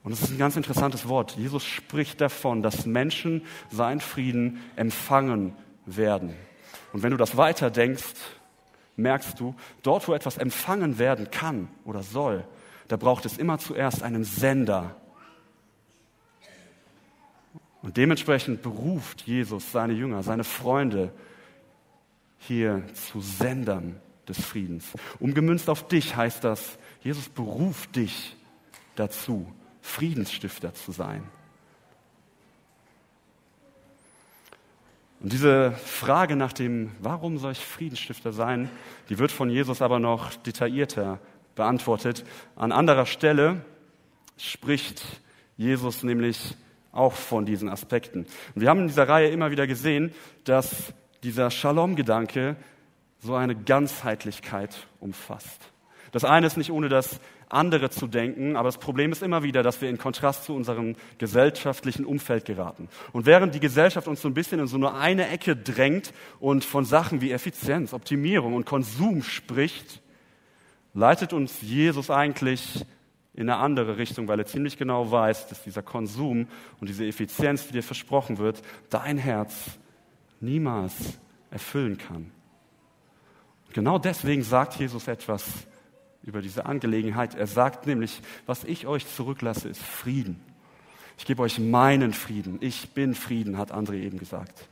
Und 0.03 0.11
das 0.11 0.21
ist 0.21 0.31
ein 0.31 0.37
ganz 0.37 0.55
interessantes 0.55 1.07
Wort. 1.07 1.35
Jesus 1.37 1.63
spricht 1.63 2.21
davon, 2.21 2.63
dass 2.63 2.85
Menschen 2.85 3.43
seinen 3.69 4.01
Frieden 4.01 4.61
empfangen 4.75 5.53
werden. 5.85 6.33
Und 6.93 7.03
wenn 7.03 7.11
du 7.11 7.17
das 7.17 7.37
weiterdenkst, 7.37 8.15
merkst 8.95 9.39
du, 9.39 9.55
dort, 9.83 10.07
wo 10.07 10.13
etwas 10.13 10.37
empfangen 10.37 10.97
werden 10.97 11.29
kann 11.29 11.67
oder 11.85 12.03
soll, 12.03 12.45
da 12.87 12.97
braucht 12.97 13.25
es 13.25 13.37
immer 13.37 13.57
zuerst 13.57 14.03
einen 14.03 14.23
Sender. 14.23 14.95
Und 17.81 17.97
dementsprechend 17.97 18.61
beruft 18.61 19.21
Jesus 19.21 19.71
seine 19.71 19.93
Jünger, 19.93 20.23
seine 20.23 20.43
Freunde 20.43 21.11
hier 22.37 22.83
zu 22.93 23.21
Sendern 23.21 23.99
des 24.27 24.39
Friedens. 24.39 24.93
Umgemünzt 25.19 25.69
auf 25.69 25.87
dich 25.87 26.15
heißt 26.15 26.43
das, 26.43 26.77
Jesus 27.01 27.29
beruft 27.29 27.95
dich 27.95 28.35
dazu, 28.95 29.51
Friedensstifter 29.81 30.73
zu 30.73 30.91
sein. 30.91 31.23
Und 35.19 35.33
diese 35.33 35.71
Frage 35.71 36.35
nach 36.35 36.53
dem, 36.53 36.91
warum 36.99 37.37
soll 37.37 37.51
ich 37.51 37.63
Friedensstifter 37.63 38.33
sein, 38.33 38.69
die 39.09 39.19
wird 39.19 39.31
von 39.31 39.49
Jesus 39.49 39.81
aber 39.81 39.99
noch 39.99 40.33
detaillierter 40.35 41.19
beantwortet. 41.55 42.25
An 42.55 42.71
anderer 42.71 43.05
Stelle 43.05 43.63
spricht 44.37 45.03
Jesus 45.57 46.01
nämlich 46.01 46.55
auch 46.91 47.13
von 47.13 47.45
diesen 47.45 47.69
Aspekten. 47.69 48.25
Wir 48.55 48.69
haben 48.69 48.81
in 48.81 48.87
dieser 48.87 49.07
Reihe 49.07 49.29
immer 49.29 49.51
wieder 49.51 49.67
gesehen, 49.67 50.13
dass 50.43 50.93
dieser 51.23 51.51
Shalom-Gedanke 51.51 52.55
so 53.19 53.35
eine 53.35 53.55
Ganzheitlichkeit 53.55 54.87
umfasst. 54.99 55.71
Das 56.11 56.25
eine 56.25 56.47
ist 56.47 56.57
nicht 56.57 56.71
ohne 56.71 56.89
das 56.89 57.19
andere 57.47 57.89
zu 57.89 58.07
denken, 58.07 58.55
aber 58.55 58.67
das 58.67 58.77
Problem 58.77 59.11
ist 59.11 59.21
immer 59.21 59.43
wieder, 59.43 59.63
dass 59.63 59.81
wir 59.81 59.89
in 59.89 59.97
Kontrast 59.97 60.45
zu 60.45 60.55
unserem 60.55 60.95
gesellschaftlichen 61.17 62.05
Umfeld 62.05 62.45
geraten. 62.45 62.87
Und 63.11 63.25
während 63.25 63.53
die 63.53 63.59
Gesellschaft 63.59 64.07
uns 64.07 64.21
so 64.21 64.27
ein 64.27 64.33
bisschen 64.33 64.59
in 64.59 64.67
so 64.67 64.77
nur 64.77 64.95
eine 64.95 65.27
Ecke 65.27 65.55
drängt 65.55 66.13
und 66.39 66.63
von 66.63 66.85
Sachen 66.85 67.21
wie 67.21 67.31
Effizienz, 67.31 67.93
Optimierung 67.93 68.53
und 68.53 68.65
Konsum 68.65 69.21
spricht, 69.21 70.01
leitet 70.93 71.33
uns 71.33 71.61
Jesus 71.61 72.09
eigentlich 72.09 72.85
in 73.33 73.49
eine 73.49 73.57
andere 73.57 73.97
Richtung, 73.97 74.27
weil 74.27 74.39
er 74.39 74.45
ziemlich 74.45 74.77
genau 74.77 75.09
weiß, 75.09 75.47
dass 75.47 75.63
dieser 75.63 75.81
Konsum 75.81 76.47
und 76.79 76.89
diese 76.89 77.05
Effizienz, 77.05 77.67
die 77.67 77.73
dir 77.73 77.83
versprochen 77.83 78.37
wird, 78.37 78.61
dein 78.89 79.17
Herz 79.17 79.79
niemals 80.41 81.19
erfüllen 81.49 81.97
kann. 81.97 82.31
genau 83.73 83.99
deswegen 83.99 84.43
sagt 84.43 84.75
Jesus 84.75 85.07
etwas 85.07 85.45
über 86.23 86.41
diese 86.41 86.65
Angelegenheit. 86.65 87.35
Er 87.35 87.47
sagt 87.47 87.87
nämlich, 87.87 88.21
was 88.45 88.63
ich 88.63 88.85
euch 88.85 89.07
zurücklasse, 89.07 89.69
ist 89.69 89.81
Frieden. 89.81 90.41
Ich 91.17 91.25
gebe 91.25 91.41
euch 91.41 91.59
meinen 91.59 92.13
Frieden. 92.13 92.57
Ich 92.61 92.89
bin 92.89 93.15
Frieden, 93.15 93.57
hat 93.57 93.73
André 93.73 93.95
eben 94.01 94.17
gesagt. 94.17 94.67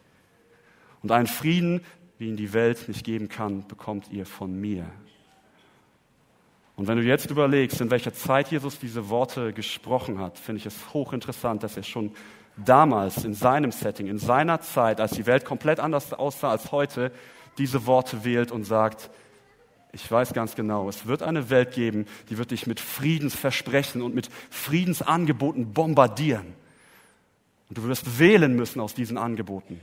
Und 1.01 1.11
einen 1.11 1.27
Frieden, 1.27 1.81
wie 2.17 2.27
ihn 2.27 2.37
die 2.37 2.53
Welt 2.53 2.87
nicht 2.87 3.05
geben 3.05 3.29
kann, 3.29 3.67
bekommt 3.67 4.11
ihr 4.11 4.25
von 4.25 4.59
mir. 4.59 4.85
Und 6.79 6.87
wenn 6.87 6.97
du 6.97 7.03
jetzt 7.03 7.29
überlegst, 7.29 7.81
in 7.81 7.91
welcher 7.91 8.13
Zeit 8.13 8.51
Jesus 8.51 8.79
diese 8.79 9.09
Worte 9.09 9.51
gesprochen 9.51 10.17
hat, 10.17 10.37
finde 10.39 10.59
ich 10.59 10.65
es 10.65 10.93
hochinteressant, 10.93 11.61
dass 11.61 11.75
er 11.75 11.83
schon 11.83 12.15
damals 12.55 13.25
in 13.25 13.33
seinem 13.33 13.73
Setting, 13.73 14.07
in 14.07 14.17
seiner 14.17 14.61
Zeit, 14.61 15.01
als 15.01 15.11
die 15.11 15.25
Welt 15.25 15.43
komplett 15.43 15.81
anders 15.81 16.13
aussah 16.13 16.51
als 16.51 16.71
heute, 16.71 17.11
diese 17.57 17.85
Worte 17.85 18.23
wählt 18.23 18.53
und 18.53 18.63
sagt, 18.63 19.09
ich 19.91 20.09
weiß 20.09 20.31
ganz 20.31 20.55
genau, 20.55 20.87
es 20.87 21.05
wird 21.05 21.21
eine 21.21 21.49
Welt 21.49 21.73
geben, 21.73 22.05
die 22.29 22.37
wird 22.37 22.51
dich 22.51 22.65
mit 22.65 22.79
Friedensversprechen 22.79 24.01
und 24.01 24.15
mit 24.15 24.29
Friedensangeboten 24.49 25.73
bombardieren. 25.73 26.53
Und 27.67 27.77
du 27.77 27.83
wirst 27.89 28.19
wählen 28.19 28.55
müssen 28.55 28.79
aus 28.79 28.93
diesen 28.93 29.17
Angeboten. 29.17 29.81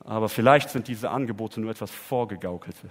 Aber 0.00 0.28
vielleicht 0.28 0.70
sind 0.70 0.88
diese 0.88 1.10
Angebote 1.10 1.60
nur 1.60 1.70
etwas 1.70 1.92
Vorgegaukeltes. 1.92 2.90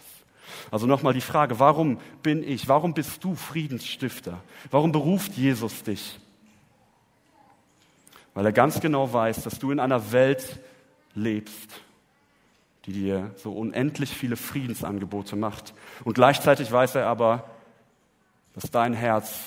Also 0.71 0.87
nochmal 0.87 1.13
die 1.13 1.21
Frage, 1.21 1.59
warum 1.59 1.99
bin 2.23 2.43
ich, 2.43 2.67
warum 2.67 2.93
bist 2.93 3.23
du 3.23 3.35
Friedensstifter? 3.35 4.41
Warum 4.71 4.91
beruft 4.91 5.33
Jesus 5.33 5.83
dich? 5.83 6.19
Weil 8.33 8.45
er 8.45 8.51
ganz 8.51 8.79
genau 8.79 9.11
weiß, 9.11 9.43
dass 9.43 9.59
du 9.59 9.71
in 9.71 9.79
einer 9.79 10.11
Welt 10.11 10.59
lebst, 11.13 11.69
die 12.85 12.93
dir 12.93 13.31
so 13.37 13.51
unendlich 13.53 14.09
viele 14.11 14.35
Friedensangebote 14.35 15.35
macht. 15.35 15.73
Und 16.03 16.13
gleichzeitig 16.13 16.71
weiß 16.71 16.95
er 16.95 17.07
aber, 17.07 17.45
dass 18.53 18.69
dein 18.71 18.93
Herz 18.93 19.39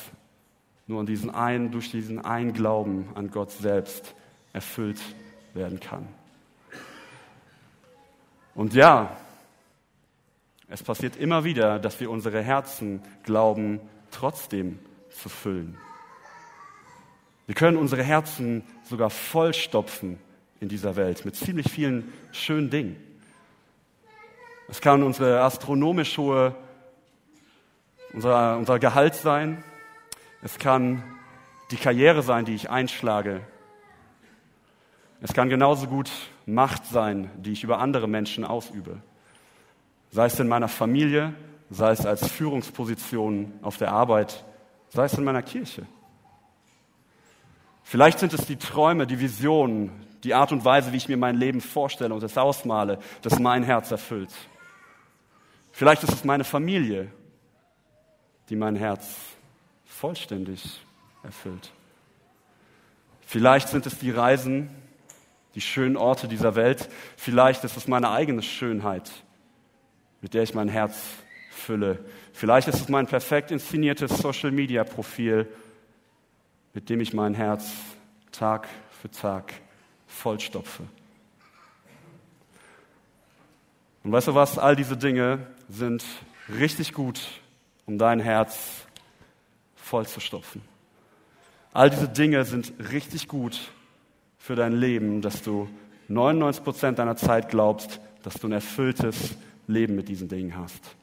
nur 0.87 1.01
an 1.01 1.07
diesen 1.07 1.31
einen, 1.31 1.71
durch 1.71 1.91
diesen 1.91 2.25
einen 2.25 2.55
Glauben 2.55 3.09
an 3.15 3.31
Gott 3.31 3.51
selbst 3.53 4.15
erfüllt 4.53 5.01
werden 5.55 5.81
kann. 5.81 6.09
Und 8.55 8.75
ja, 8.75 9.17
es 10.69 10.83
passiert 10.83 11.17
immer 11.17 11.45
wieder, 11.45 11.79
dass 11.79 11.99
wir 12.01 12.11
unsere 12.11 12.43
Herzen 12.43 13.03
glauben, 13.23 13.81
trotzdem 14.11 14.79
zu 15.11 15.29
füllen. 15.29 15.79
Wir 17.47 17.55
können 17.55 17.79
unsere 17.79 18.03
Herzen 18.03 18.63
sogar 18.85 19.09
vollstopfen 19.09 20.19
in 20.61 20.69
dieser 20.69 20.97
Welt 20.97 21.25
mit 21.25 21.37
ziemlich 21.37 21.71
vielen 21.71 22.13
schönen 22.33 22.69
Dingen. 22.69 22.97
Es 24.69 24.83
kann 24.83 25.03
unsere 25.03 25.41
astronomisch 25.41 26.19
hohe, 26.19 26.55
unser, 28.13 28.59
unser 28.59 28.79
Gehalt 28.79 29.15
sein. 29.15 29.65
Es 30.43 30.59
kann 30.59 31.03
die 31.71 31.77
Karriere 31.77 32.23
sein, 32.23 32.45
die 32.45 32.55
ich 32.55 32.69
einschlage. 32.69 33.41
Es 35.23 35.33
kann 35.33 35.49
genauso 35.49 35.87
gut 35.87 36.11
Macht 36.45 36.85
sein, 36.85 37.31
die 37.39 37.53
ich 37.53 37.65
über 37.65 37.79
andere 37.79 38.09
Menschen 38.09 38.45
ausübe. 38.45 39.03
Sei 40.11 40.27
es 40.27 40.41
in 40.41 40.49
meiner 40.49 40.69
Familie, 40.69 41.35
sei 41.71 41.93
es 41.93 42.07
als 42.07 42.27
Führungsposition 42.29 43.53
auf 43.63 43.77
der 43.77 43.93
Arbeit, 43.93 44.45
sei 44.89 45.05
es 45.05 45.15
in 45.15 45.25
meiner 45.25 45.43
Kirche. 45.43 45.87
Vielleicht 47.83 48.19
sind 48.19 48.35
es 48.35 48.47
die 48.47 48.57
Träume, 48.57 49.07
die 49.07 49.21
Visionen, 49.21 49.91
die 50.25 50.35
Art 50.35 50.53
und 50.53 50.65
Weise, 50.65 50.93
wie 50.93 50.97
ich 50.97 51.09
mir 51.09 51.17
mein 51.17 51.37
Leben 51.37 51.61
vorstelle 51.61 52.13
und 52.13 52.23
es 52.23 52.37
ausmale, 52.37 52.99
das 53.23 53.39
mein 53.39 53.63
Herz 53.63 53.91
erfüllt. 53.91 54.33
Vielleicht 55.73 56.03
ist 56.03 56.13
es 56.13 56.25
meine 56.25 56.45
Familie, 56.45 57.11
die 58.49 58.57
mein 58.57 58.77
Herz 58.77 59.15
vollständig 59.85 60.81
erfüllt. 61.23 61.71
Vielleicht 63.27 63.69
sind 63.69 63.87
es 63.87 63.99
die 63.99 64.11
Reisen, 64.11 64.71
die 65.55 65.61
schönen 65.61 65.97
Orte 65.97 66.29
dieser 66.29 66.55
Welt. 66.55 66.89
Vielleicht 67.17 67.65
ist 67.65 67.77
es 67.77 67.87
meine 67.87 68.11
eigene 68.11 68.43
Schönheit, 68.43 69.11
mit 70.21 70.35
der 70.35 70.43
ich 70.43 70.55
mein 70.55 70.69
Herz 70.69 71.03
fülle. 71.51 72.05
Vielleicht 72.33 72.69
ist 72.69 72.81
es 72.81 72.89
mein 72.89 73.07
perfekt 73.07 73.51
inszeniertes 73.51 74.19
Social-Media-Profil, 74.19 75.49
mit 76.75 76.89
dem 76.89 77.01
ich 77.01 77.13
mein 77.13 77.35
Herz 77.35 77.73
Tag 78.33 78.69
für 79.01 79.11
Tag 79.11 79.53
vollstopfe. 80.07 80.85
Und 84.05 84.13
weißt 84.13 84.29
du 84.29 84.35
was? 84.35 84.59
All 84.59 84.77
diese 84.77 84.97
Dinge 84.97 85.47
sind 85.69 86.05
richtig 86.49 86.93
gut, 86.93 87.21
um 87.87 87.99
dein 87.99 88.21
Herz 88.21 88.87
vollzustopfen. 89.77 90.63
All 91.73 91.91
diese 91.91 92.09
Dinge 92.09 92.45
sind 92.45 92.73
richtig 92.91 93.29
gut 93.29 93.73
für 94.39 94.57
dein 94.57 94.73
Leben, 94.73 95.21
dass 95.21 95.43
du 95.43 95.69
99 96.09 96.65
Prozent 96.65 96.99
deiner 96.99 97.17
Zeit 97.17 97.51
glaubst, 97.51 98.01
dass 98.23 98.35
du 98.35 98.49
ein 98.49 98.53
erfülltes 98.53 99.37
Leben 99.69 99.95
mit 99.95 100.09
diesen 100.09 100.29
Dingen 100.29 100.57
hast. 100.57 100.97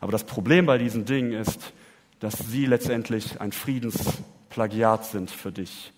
Aber 0.00 0.12
das 0.12 0.24
Problem 0.24 0.66
bei 0.66 0.78
diesen 0.78 1.04
Dingen 1.04 1.32
ist, 1.32 1.72
dass 2.20 2.38
sie 2.38 2.66
letztendlich 2.66 3.40
ein 3.40 3.52
Friedensplagiat 3.52 5.06
sind 5.06 5.30
für 5.30 5.50
dich. 5.50 5.92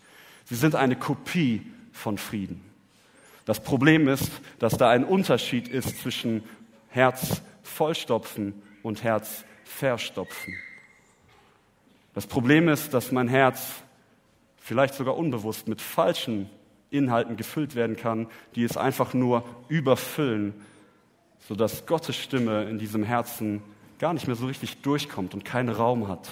Sie 0.45 0.55
sind 0.55 0.75
eine 0.75 0.97
Kopie 0.97 1.62
von 1.93 2.19
Frieden. 2.19 2.61
Das 3.45 3.61
Problem 3.61 4.09
ist, 4.09 4.31
dass 4.59 4.76
da 4.76 4.88
ein 4.91 5.05
Unterschied 5.05 5.69
ist 5.69 6.00
zwischen 6.00 6.45
Herz 6.88 7.43
vollstopfen 7.62 8.55
und 8.83 9.02
Herz 9.02 9.45
verstopfen. 9.64 10.55
Das 12.14 12.26
Problem 12.26 12.69
ist, 12.69 12.95
dass 12.95 13.11
mein 13.11 13.29
Herz 13.29 13.83
vielleicht 14.59 14.95
sogar 14.95 15.17
unbewusst 15.17 15.67
mit 15.67 15.81
falschen 15.81 16.49
Inhalten 16.91 17.37
gefüllt 17.37 17.75
werden 17.75 17.97
kann, 17.97 18.29
die 18.55 18.64
es 18.64 18.76
einfach 18.76 19.14
nur 19.14 19.45
überfüllen, 19.69 20.55
sodass 21.49 21.87
Gottes 21.87 22.16
Stimme 22.16 22.64
in 22.64 22.78
diesem 22.78 23.04
Herzen 23.04 23.62
gar 23.99 24.12
nicht 24.12 24.26
mehr 24.26 24.37
so 24.37 24.46
richtig 24.46 24.82
durchkommt 24.82 25.34
und 25.34 25.44
keinen 25.44 25.68
Raum 25.68 26.08
hat. 26.08 26.30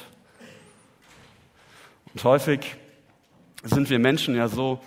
Und 2.13 2.25
häufig 2.25 2.77
sind 3.63 3.91
wir 3.91 3.99
Menschen 3.99 4.35
ja 4.35 4.49
so, 4.49 4.81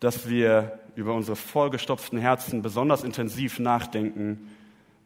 dass 0.00 0.28
wir 0.28 0.78
über 0.94 1.14
unsere 1.14 1.36
vollgestopften 1.36 2.18
Herzen 2.18 2.62
besonders 2.62 3.04
intensiv 3.04 3.58
nachdenken, 3.58 4.50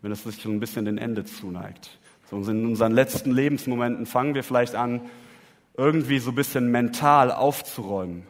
wenn 0.02 0.12
es 0.12 0.24
sich 0.24 0.36
so 0.36 0.50
ein 0.50 0.60
bisschen 0.60 0.84
den 0.84 0.98
Ende 0.98 1.24
zuneigt. 1.24 1.98
So 2.30 2.36
in 2.36 2.66
unseren 2.66 2.92
letzten 2.92 3.30
Lebensmomenten 3.30 4.06
fangen 4.06 4.34
wir 4.34 4.42
vielleicht 4.42 4.74
an, 4.74 5.00
irgendwie 5.76 6.18
so 6.18 6.30
ein 6.30 6.34
bisschen 6.34 6.70
mental 6.70 7.30
aufzuräumen, 7.30 8.24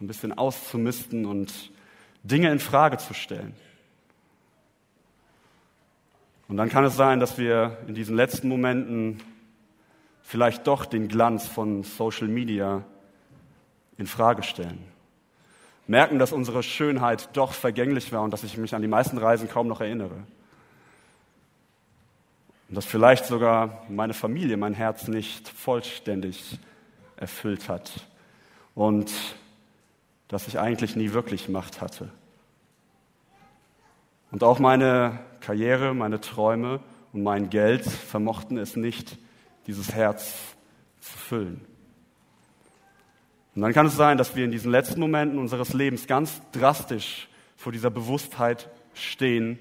ein 0.00 0.06
bisschen 0.06 0.32
auszumisten 0.32 1.26
und 1.26 1.70
Dinge 2.22 2.50
in 2.50 2.60
Frage 2.60 2.98
zu 2.98 3.14
stellen. 3.14 3.54
Und 6.52 6.58
dann 6.58 6.68
kann 6.68 6.84
es 6.84 6.96
sein, 6.96 7.18
dass 7.18 7.38
wir 7.38 7.78
in 7.88 7.94
diesen 7.94 8.14
letzten 8.14 8.46
Momenten 8.46 9.22
vielleicht 10.20 10.66
doch 10.66 10.84
den 10.84 11.08
Glanz 11.08 11.46
von 11.46 11.82
Social 11.82 12.28
Media 12.28 12.84
in 13.96 14.06
Frage 14.06 14.42
stellen. 14.42 14.84
Merken, 15.86 16.18
dass 16.18 16.30
unsere 16.30 16.62
Schönheit 16.62 17.30
doch 17.32 17.54
vergänglich 17.54 18.12
war 18.12 18.20
und 18.20 18.34
dass 18.34 18.44
ich 18.44 18.58
mich 18.58 18.74
an 18.74 18.82
die 18.82 18.88
meisten 18.88 19.16
Reisen 19.16 19.48
kaum 19.48 19.66
noch 19.66 19.80
erinnere. 19.80 20.12
Und 22.68 22.74
dass 22.74 22.84
vielleicht 22.84 23.24
sogar 23.24 23.86
meine 23.88 24.12
Familie 24.12 24.58
mein 24.58 24.74
Herz 24.74 25.08
nicht 25.08 25.48
vollständig 25.48 26.58
erfüllt 27.16 27.70
hat. 27.70 27.92
Und 28.74 29.10
dass 30.28 30.48
ich 30.48 30.58
eigentlich 30.58 30.96
nie 30.96 31.14
wirklich 31.14 31.48
Macht 31.48 31.80
hatte. 31.80 32.10
Und 34.32 34.42
auch 34.42 34.58
meine 34.58 35.20
Karriere, 35.40 35.94
meine 35.94 36.20
Träume 36.20 36.80
und 37.12 37.22
mein 37.22 37.48
Geld 37.48 37.84
vermochten 37.84 38.58
es 38.58 38.74
nicht, 38.74 39.16
dieses 39.68 39.92
Herz 39.94 40.34
zu 41.00 41.16
füllen. 41.16 41.60
Und 43.54 43.62
dann 43.62 43.72
kann 43.72 43.86
es 43.86 43.94
sein, 43.94 44.18
dass 44.18 44.34
wir 44.34 44.44
in 44.44 44.50
diesen 44.50 44.72
letzten 44.72 44.98
Momenten 44.98 45.38
unseres 45.38 45.72
Lebens 45.72 46.08
ganz 46.08 46.40
drastisch 46.50 47.28
vor 47.56 47.70
dieser 47.70 47.90
Bewusstheit 47.90 48.68
stehen 48.94 49.60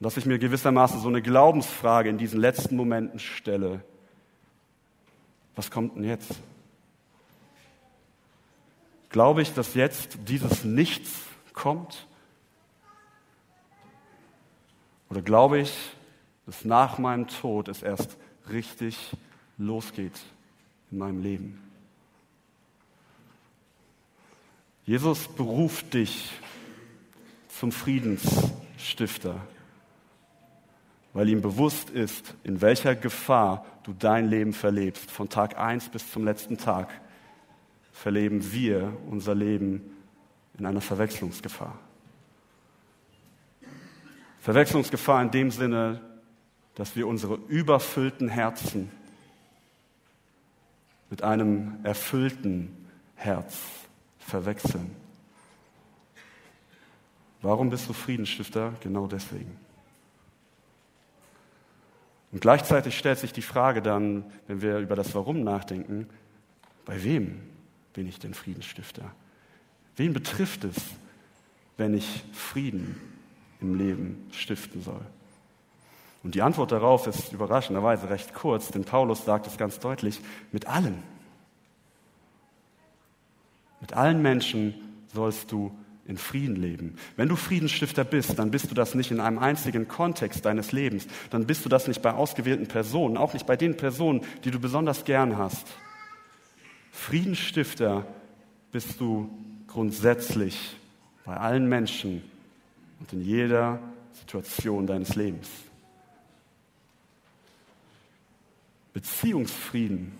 dass 0.00 0.16
ich 0.16 0.26
mir 0.26 0.38
gewissermaßen 0.38 1.00
so 1.00 1.08
eine 1.08 1.22
Glaubensfrage 1.22 2.08
in 2.10 2.18
diesen 2.18 2.40
letzten 2.40 2.76
Momenten 2.76 3.18
stelle. 3.18 3.82
Was 5.54 5.70
kommt 5.70 5.96
denn 5.96 6.04
jetzt? 6.04 6.34
Glaube 9.08 9.40
ich, 9.40 9.54
dass 9.54 9.74
jetzt 9.74 10.18
dieses 10.28 10.64
Nichts 10.64 11.10
kommt? 11.54 12.06
Oder 15.10 15.22
glaube 15.22 15.60
ich, 15.60 15.74
dass 16.46 16.64
nach 16.64 16.98
meinem 16.98 17.28
Tod 17.28 17.68
es 17.68 17.82
erst 17.82 18.16
richtig 18.50 19.16
losgeht 19.58 20.18
in 20.90 20.98
meinem 20.98 21.22
Leben? 21.22 21.62
Jesus 24.84 25.26
beruft 25.28 25.94
dich 25.94 26.30
zum 27.48 27.72
Friedensstifter 27.72 29.40
weil 31.16 31.30
ihm 31.30 31.40
bewusst 31.40 31.88
ist, 31.88 32.34
in 32.44 32.60
welcher 32.60 32.94
Gefahr 32.94 33.64
du 33.84 33.94
dein 33.98 34.28
Leben 34.28 34.52
verlebst. 34.52 35.10
Von 35.10 35.30
Tag 35.30 35.58
1 35.58 35.88
bis 35.88 36.12
zum 36.12 36.26
letzten 36.26 36.58
Tag 36.58 36.90
verleben 37.90 38.52
wir 38.52 38.92
unser 39.10 39.34
Leben 39.34 39.80
in 40.58 40.66
einer 40.66 40.82
Verwechslungsgefahr. 40.82 41.78
Verwechslungsgefahr 44.46 45.22
in 45.22 45.32
dem 45.32 45.50
Sinne, 45.50 46.00
dass 46.76 46.94
wir 46.94 47.08
unsere 47.08 47.34
überfüllten 47.48 48.28
Herzen 48.28 48.92
mit 51.10 51.24
einem 51.24 51.80
erfüllten 51.82 52.86
Herz 53.16 53.58
verwechseln. 54.20 54.94
Warum 57.42 57.70
bist 57.70 57.88
du 57.88 57.92
Friedensstifter? 57.92 58.74
Genau 58.78 59.08
deswegen. 59.08 59.56
Und 62.30 62.40
gleichzeitig 62.40 62.96
stellt 62.96 63.18
sich 63.18 63.32
die 63.32 63.42
Frage 63.42 63.82
dann, 63.82 64.22
wenn 64.46 64.62
wir 64.62 64.78
über 64.78 64.94
das 64.94 65.12
Warum 65.16 65.42
nachdenken, 65.42 66.08
bei 66.84 67.02
wem 67.02 67.40
bin 67.94 68.06
ich 68.06 68.20
denn 68.20 68.32
Friedensstifter? 68.32 69.10
Wen 69.96 70.12
betrifft 70.12 70.62
es, 70.62 70.76
wenn 71.76 71.94
ich 71.94 72.22
Frieden 72.32 73.15
im 73.66 73.74
Leben 73.74 74.26
stiften 74.32 74.82
soll? 74.82 75.00
Und 76.22 76.34
die 76.34 76.42
Antwort 76.42 76.72
darauf 76.72 77.06
ist 77.06 77.32
überraschenderweise 77.32 78.10
recht 78.10 78.34
kurz, 78.34 78.68
denn 78.68 78.84
Paulus 78.84 79.24
sagt 79.24 79.46
es 79.46 79.58
ganz 79.58 79.78
deutlich, 79.78 80.20
mit 80.50 80.66
allen. 80.66 81.02
Mit 83.80 83.92
allen 83.92 84.22
Menschen 84.22 84.74
sollst 85.14 85.52
du 85.52 85.70
in 86.08 86.18
Frieden 86.18 86.56
leben. 86.56 86.96
Wenn 87.16 87.28
du 87.28 87.36
Friedensstifter 87.36 88.04
bist, 88.04 88.38
dann 88.38 88.50
bist 88.50 88.70
du 88.70 88.74
das 88.74 88.94
nicht 88.94 89.10
in 89.10 89.20
einem 89.20 89.38
einzigen 89.38 89.88
Kontext 89.88 90.44
deines 90.44 90.72
Lebens. 90.72 91.06
Dann 91.30 91.46
bist 91.46 91.64
du 91.64 91.68
das 91.68 91.88
nicht 91.88 92.02
bei 92.02 92.12
ausgewählten 92.12 92.66
Personen, 92.66 93.16
auch 93.16 93.32
nicht 93.32 93.46
bei 93.46 93.56
den 93.56 93.76
Personen, 93.76 94.22
die 94.44 94.50
du 94.50 94.58
besonders 94.58 95.04
gern 95.04 95.36
hast. 95.36 95.66
Friedensstifter 96.92 98.06
bist 98.72 99.00
du 99.00 99.30
grundsätzlich 99.68 100.76
bei 101.24 101.36
allen 101.36 101.68
Menschen 101.68 102.22
und 103.00 103.12
in 103.12 103.20
jeder 103.20 103.78
Situation 104.12 104.86
deines 104.86 105.14
Lebens. 105.14 105.48
Beziehungsfrieden, 108.92 110.12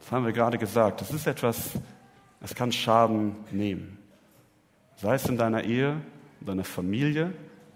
das 0.00 0.10
haben 0.10 0.24
wir 0.24 0.32
gerade 0.32 0.58
gesagt, 0.58 1.00
das 1.00 1.10
ist 1.10 1.26
etwas, 1.26 1.72
das 2.40 2.54
kann 2.54 2.72
Schaden 2.72 3.36
nehmen. 3.50 3.98
Sei 4.96 5.14
es 5.14 5.26
in 5.26 5.36
deiner 5.36 5.62
Ehe, 5.62 6.00
in 6.40 6.46
deiner 6.46 6.64
Familie, 6.64 7.32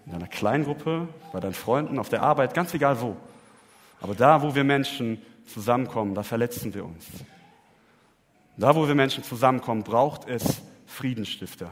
in 0.07 0.13
deiner 0.13 0.27
Kleingruppe, 0.27 1.09
bei 1.33 1.41
deinen 1.41 1.55
Freunden, 1.55 1.99
auf 1.99 2.09
der 2.09 2.23
Arbeit, 2.23 2.55
ganz 2.55 2.75
egal 2.75 3.01
wo. 3.01 3.17
Aber 4.01 4.15
da, 4.15 4.43
wo 4.43 4.55
wir 4.55 4.65
Menschen 4.65 5.23
zusammenkommen, 5.47 6.15
da 6.15 6.25
verletzen 6.25 6.75
wir 6.75 6.85
uns. 6.85 7.07
Da, 8.57 8.75
wo 8.75 8.87
wir 8.87 8.95
Menschen 8.95 9.23
zusammenkommen, 9.23 9.85
braucht 9.85 10.29
es 10.29 10.63
Friedensstifter. 10.87 11.71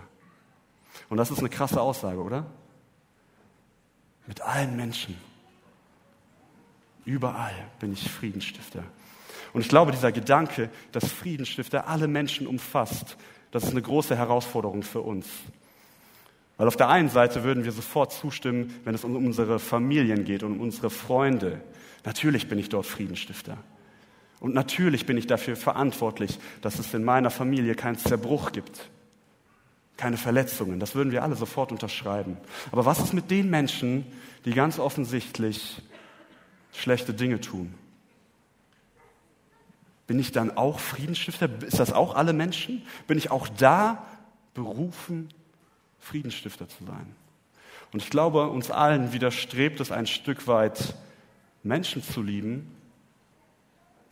Und 1.09 1.17
das 1.17 1.31
ist 1.31 1.39
eine 1.39 1.49
krasse 1.49 1.81
Aussage, 1.81 2.21
oder? 2.23 2.47
Mit 4.27 4.41
allen 4.43 4.77
Menschen. 4.77 5.17
Überall 7.05 7.55
bin 7.81 7.93
ich 7.93 8.11
Friedensstifter. 8.11 8.85
Und 9.53 9.63
ich 9.63 9.69
glaube, 9.69 9.91
dieser 9.91 10.13
Gedanke, 10.13 10.71
dass 10.93 11.11
Friedensstifter 11.11 11.89
alle 11.89 12.07
Menschen 12.07 12.47
umfasst, 12.47 13.17
das 13.51 13.65
ist 13.65 13.71
eine 13.71 13.83
große 13.83 14.17
Herausforderung 14.17 14.83
für 14.83 15.01
uns. 15.01 15.27
Weil 16.57 16.69
auf 16.69 16.77
der 16.77 16.89
einen 16.89 17.09
Seite 17.09 17.43
würden 17.43 17.65
wir 17.65 17.73
sofort 17.73 18.13
zustimmen, 18.13 18.75
wenn 18.85 18.95
es 18.95 19.03
um 19.03 19.17
unsere 19.17 19.59
Familien 19.59 20.25
geht 20.25 20.43
und 20.43 20.53
um 20.53 20.61
unsere 20.61 20.91
Freunde. 20.91 21.61
Natürlich 22.05 22.49
bin 22.49 22.59
ich 22.59 22.69
dort 22.69 22.87
Friedensstifter. 22.87 23.57
Und 24.41 24.55
natürlich 24.55 25.07
bin 25.07 25.17
ich 25.17 25.27
dafür 25.27 25.57
verantwortlich, 25.57 26.39
dass 26.61 26.79
es 26.79 26.95
in 26.95 27.05
meiner 27.05 27.31
Familie 27.31 27.75
keinen 27.75 27.99
Zerbruch 27.99 28.53
gibt, 28.53 28.91
keine 30.01 30.17
Verletzungen. 30.17 30.81
Das 30.81 30.95
würden 30.95 31.13
wir 31.13 31.23
alle 31.23 31.37
sofort 31.37 31.73
unterschreiben. 31.73 32.39
Aber 32.73 32.87
was 32.87 33.01
ist 33.01 33.13
mit 33.13 33.31
den 33.31 33.51
Menschen, 33.51 34.07
die 34.47 34.53
ganz 34.53 34.79
offensichtlich 34.79 35.83
schlechte 36.73 37.13
Dinge 37.13 37.39
tun? 37.41 37.75
Bin 40.07 40.19
ich 40.19 40.33
dann 40.33 40.57
auch 40.57 40.81
Friedensstifter? 40.81 41.51
Ist 41.63 41.79
das 41.79 41.93
auch 41.93 42.15
alle 42.15 42.33
Menschen? 42.33 42.83
Bin 43.07 43.19
ich 43.19 43.31
auch 43.31 43.47
da 43.47 44.07
berufen, 44.55 45.29
Friedensstifter 45.99 46.67
zu 46.67 46.85
sein? 46.85 47.15
Und 47.93 48.03
ich 48.03 48.09
glaube, 48.09 48.49
uns 48.49 48.71
allen 48.71 49.13
widerstrebt 49.13 49.81
es 49.81 49.93
ein 49.93 50.07
Stück 50.07 50.47
weit, 50.47 50.95
Menschen 51.63 52.03
zu 52.03 52.23
lieben, 52.23 52.75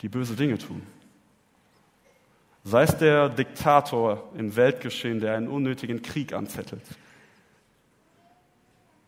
die 0.01 0.09
böse 0.09 0.35
Dinge 0.35 0.59
tun. 0.59 0.83
Sei 2.63 2.83
es 2.83 2.97
der 2.97 3.29
Diktator 3.29 4.29
im 4.37 4.55
Weltgeschehen, 4.55 5.19
der 5.19 5.35
einen 5.35 5.47
unnötigen 5.47 6.01
Krieg 6.01 6.33
anzettelt. 6.33 6.83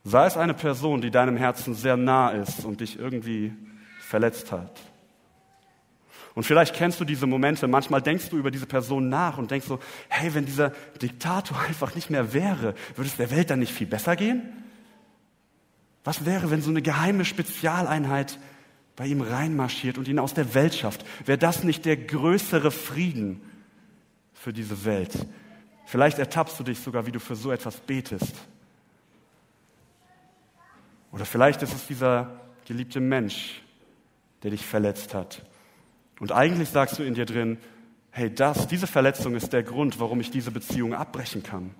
Sei 0.03 0.25
es 0.25 0.37
eine 0.37 0.53
Person, 0.53 1.01
die 1.01 1.11
deinem 1.11 1.37
Herzen 1.37 1.75
sehr 1.75 1.97
nah 1.97 2.29
ist 2.29 2.65
und 2.65 2.81
dich 2.81 2.97
irgendwie 2.97 3.53
verletzt 3.99 4.51
hat. 4.51 4.81
Und 6.33 6.43
vielleicht 6.43 6.75
kennst 6.75 6.99
du 6.99 7.05
diese 7.05 7.27
Momente, 7.27 7.67
manchmal 7.67 8.01
denkst 8.01 8.29
du 8.29 8.37
über 8.37 8.51
diese 8.51 8.65
Person 8.65 9.09
nach 9.09 9.37
und 9.37 9.51
denkst 9.51 9.67
so, 9.67 9.79
hey, 10.07 10.33
wenn 10.33 10.45
dieser 10.45 10.71
Diktator 11.01 11.59
einfach 11.67 11.93
nicht 11.93 12.09
mehr 12.09 12.33
wäre, 12.33 12.73
würde 12.95 13.09
es 13.09 13.17
der 13.17 13.31
Welt 13.31 13.49
dann 13.49 13.59
nicht 13.59 13.73
viel 13.73 13.87
besser 13.87 14.15
gehen? 14.15 14.41
Was 16.03 16.25
wäre, 16.25 16.49
wenn 16.49 16.61
so 16.61 16.71
eine 16.71 16.81
geheime 16.81 17.25
Spezialeinheit 17.25 18.39
bei 19.01 19.07
ihm 19.07 19.21
reinmarschiert 19.21 19.97
und 19.97 20.07
ihn 20.07 20.19
aus 20.19 20.35
der 20.35 20.53
Welt 20.53 20.75
schafft? 20.75 21.03
Wäre 21.25 21.39
das 21.39 21.63
nicht 21.63 21.85
der 21.85 21.97
größere 21.97 22.69
Frieden 22.69 23.41
für 24.31 24.53
diese 24.53 24.85
Welt? 24.85 25.25
Vielleicht 25.87 26.19
ertappst 26.19 26.59
du 26.59 26.63
dich 26.63 26.79
sogar, 26.79 27.07
wie 27.07 27.11
du 27.11 27.19
für 27.19 27.35
so 27.35 27.51
etwas 27.51 27.77
betest. 27.77 28.35
Oder 31.11 31.25
vielleicht 31.25 31.63
ist 31.63 31.73
es 31.73 31.87
dieser 31.87 32.41
geliebte 32.67 32.99
Mensch, 32.99 33.63
der 34.43 34.51
dich 34.51 34.63
verletzt 34.63 35.15
hat. 35.15 35.41
Und 36.19 36.31
eigentlich 36.31 36.69
sagst 36.69 36.99
du 36.99 37.03
in 37.03 37.15
dir 37.15 37.25
drin, 37.25 37.57
hey, 38.11 38.31
das, 38.31 38.67
diese 38.67 38.85
Verletzung 38.85 39.33
ist 39.33 39.51
der 39.51 39.63
Grund, 39.63 39.99
warum 39.99 40.21
ich 40.21 40.29
diese 40.29 40.51
Beziehung 40.51 40.93
abbrechen 40.93 41.41
kann. 41.41 41.71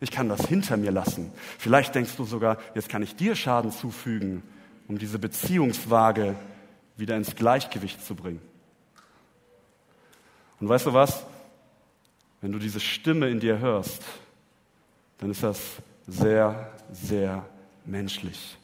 Ich 0.00 0.10
kann 0.10 0.30
das 0.30 0.46
hinter 0.46 0.78
mir 0.78 0.92
lassen. 0.92 1.30
Vielleicht 1.58 1.94
denkst 1.94 2.16
du 2.16 2.24
sogar, 2.24 2.56
jetzt 2.74 2.88
kann 2.88 3.02
ich 3.02 3.16
dir 3.16 3.36
Schaden 3.36 3.70
zufügen, 3.70 4.42
um 4.88 4.96
diese 4.96 5.18
Beziehungswaage 5.18 6.36
wieder 6.96 7.16
ins 7.16 7.34
Gleichgewicht 7.34 8.04
zu 8.04 8.14
bringen. 8.14 8.40
Und 10.60 10.68
weißt 10.68 10.86
du 10.86 10.92
was? 10.92 11.24
Wenn 12.40 12.52
du 12.52 12.58
diese 12.58 12.80
Stimme 12.80 13.28
in 13.28 13.40
dir 13.40 13.58
hörst, 13.58 14.02
dann 15.18 15.30
ist 15.30 15.42
das 15.42 15.60
sehr, 16.06 16.70
sehr 16.92 17.44
menschlich. 17.84 18.56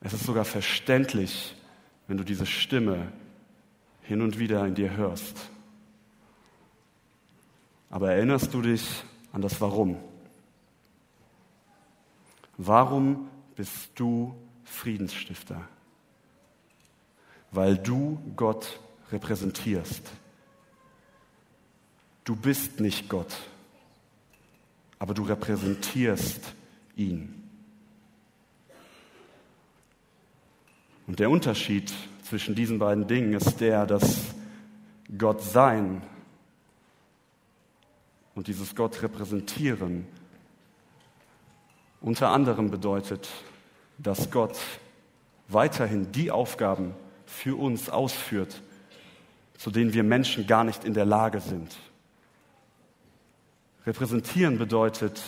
Es 0.00 0.12
ist 0.12 0.24
sogar 0.24 0.44
verständlich, 0.44 1.54
wenn 2.06 2.16
du 2.16 2.24
diese 2.24 2.46
Stimme 2.46 3.12
hin 4.02 4.20
und 4.20 4.38
wieder 4.38 4.66
in 4.66 4.74
dir 4.74 4.96
hörst. 4.96 5.36
Aber 7.90 8.12
erinnerst 8.12 8.52
du 8.54 8.62
dich 8.62 9.04
an 9.32 9.42
das 9.42 9.60
Warum? 9.60 9.96
Warum 12.56 13.28
bist 13.54 13.90
du 13.94 14.34
Friedensstifter? 14.64 15.68
Weil 17.52 17.78
du 17.78 18.18
Gott 18.34 18.80
repräsentierst. 19.12 20.02
Du 22.24 22.34
bist 22.34 22.80
nicht 22.80 23.08
Gott, 23.08 23.34
aber 24.98 25.14
du 25.14 25.22
repräsentierst 25.22 26.54
ihn. 26.96 27.42
Und 31.06 31.18
der 31.18 31.30
Unterschied 31.30 31.92
zwischen 32.22 32.54
diesen 32.54 32.78
beiden 32.78 33.06
Dingen 33.06 33.34
ist 33.34 33.60
der, 33.60 33.86
dass 33.86 34.34
Gott 35.18 35.42
sein 35.42 36.02
und 38.34 38.46
dieses 38.46 38.74
Gott 38.74 39.02
repräsentieren 39.02 40.06
unter 42.00 42.30
anderem 42.30 42.70
bedeutet, 42.70 43.28
dass 43.98 44.30
Gott 44.30 44.58
weiterhin 45.48 46.10
die 46.10 46.30
Aufgaben 46.30 46.94
für 47.32 47.58
uns 47.58 47.88
ausführt, 47.88 48.62
zu 49.56 49.70
denen 49.70 49.94
wir 49.94 50.04
Menschen 50.04 50.46
gar 50.46 50.64
nicht 50.64 50.84
in 50.84 50.94
der 50.94 51.06
Lage 51.06 51.40
sind. 51.40 51.76
Repräsentieren 53.86 54.58
bedeutet, 54.58 55.20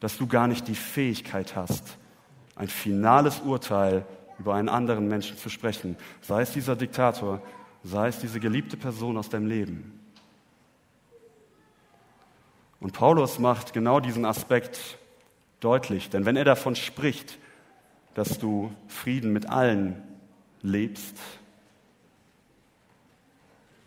dass 0.00 0.16
du 0.16 0.26
gar 0.26 0.48
nicht 0.48 0.66
die 0.66 0.74
Fähigkeit 0.74 1.54
hast, 1.54 1.98
ein 2.56 2.68
finales 2.68 3.40
Urteil 3.40 4.04
über 4.38 4.54
einen 4.54 4.68
anderen 4.68 5.06
Menschen 5.06 5.36
zu 5.36 5.48
sprechen, 5.48 5.96
sei 6.22 6.42
es 6.42 6.52
dieser 6.52 6.76
Diktator, 6.76 7.42
sei 7.84 8.08
es 8.08 8.18
diese 8.18 8.40
geliebte 8.40 8.76
Person 8.76 9.16
aus 9.16 9.28
deinem 9.28 9.46
Leben. 9.46 10.00
Und 12.80 12.92
Paulus 12.92 13.38
macht 13.38 13.72
genau 13.72 14.00
diesen 14.00 14.24
Aspekt 14.24 14.98
deutlich, 15.60 16.10
denn 16.10 16.24
wenn 16.24 16.36
er 16.36 16.44
davon 16.44 16.74
spricht, 16.74 17.38
dass 18.14 18.38
du 18.38 18.72
Frieden 18.88 19.32
mit 19.32 19.48
allen 19.48 20.02
lebst, 20.62 21.16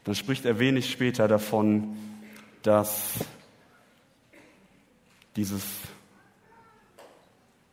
dann 0.04 0.16
spricht 0.16 0.46
er 0.46 0.60
wenig 0.60 0.92
später 0.92 1.28
davon, 1.28 1.96
dass 2.64 3.14
dieses 5.36 5.64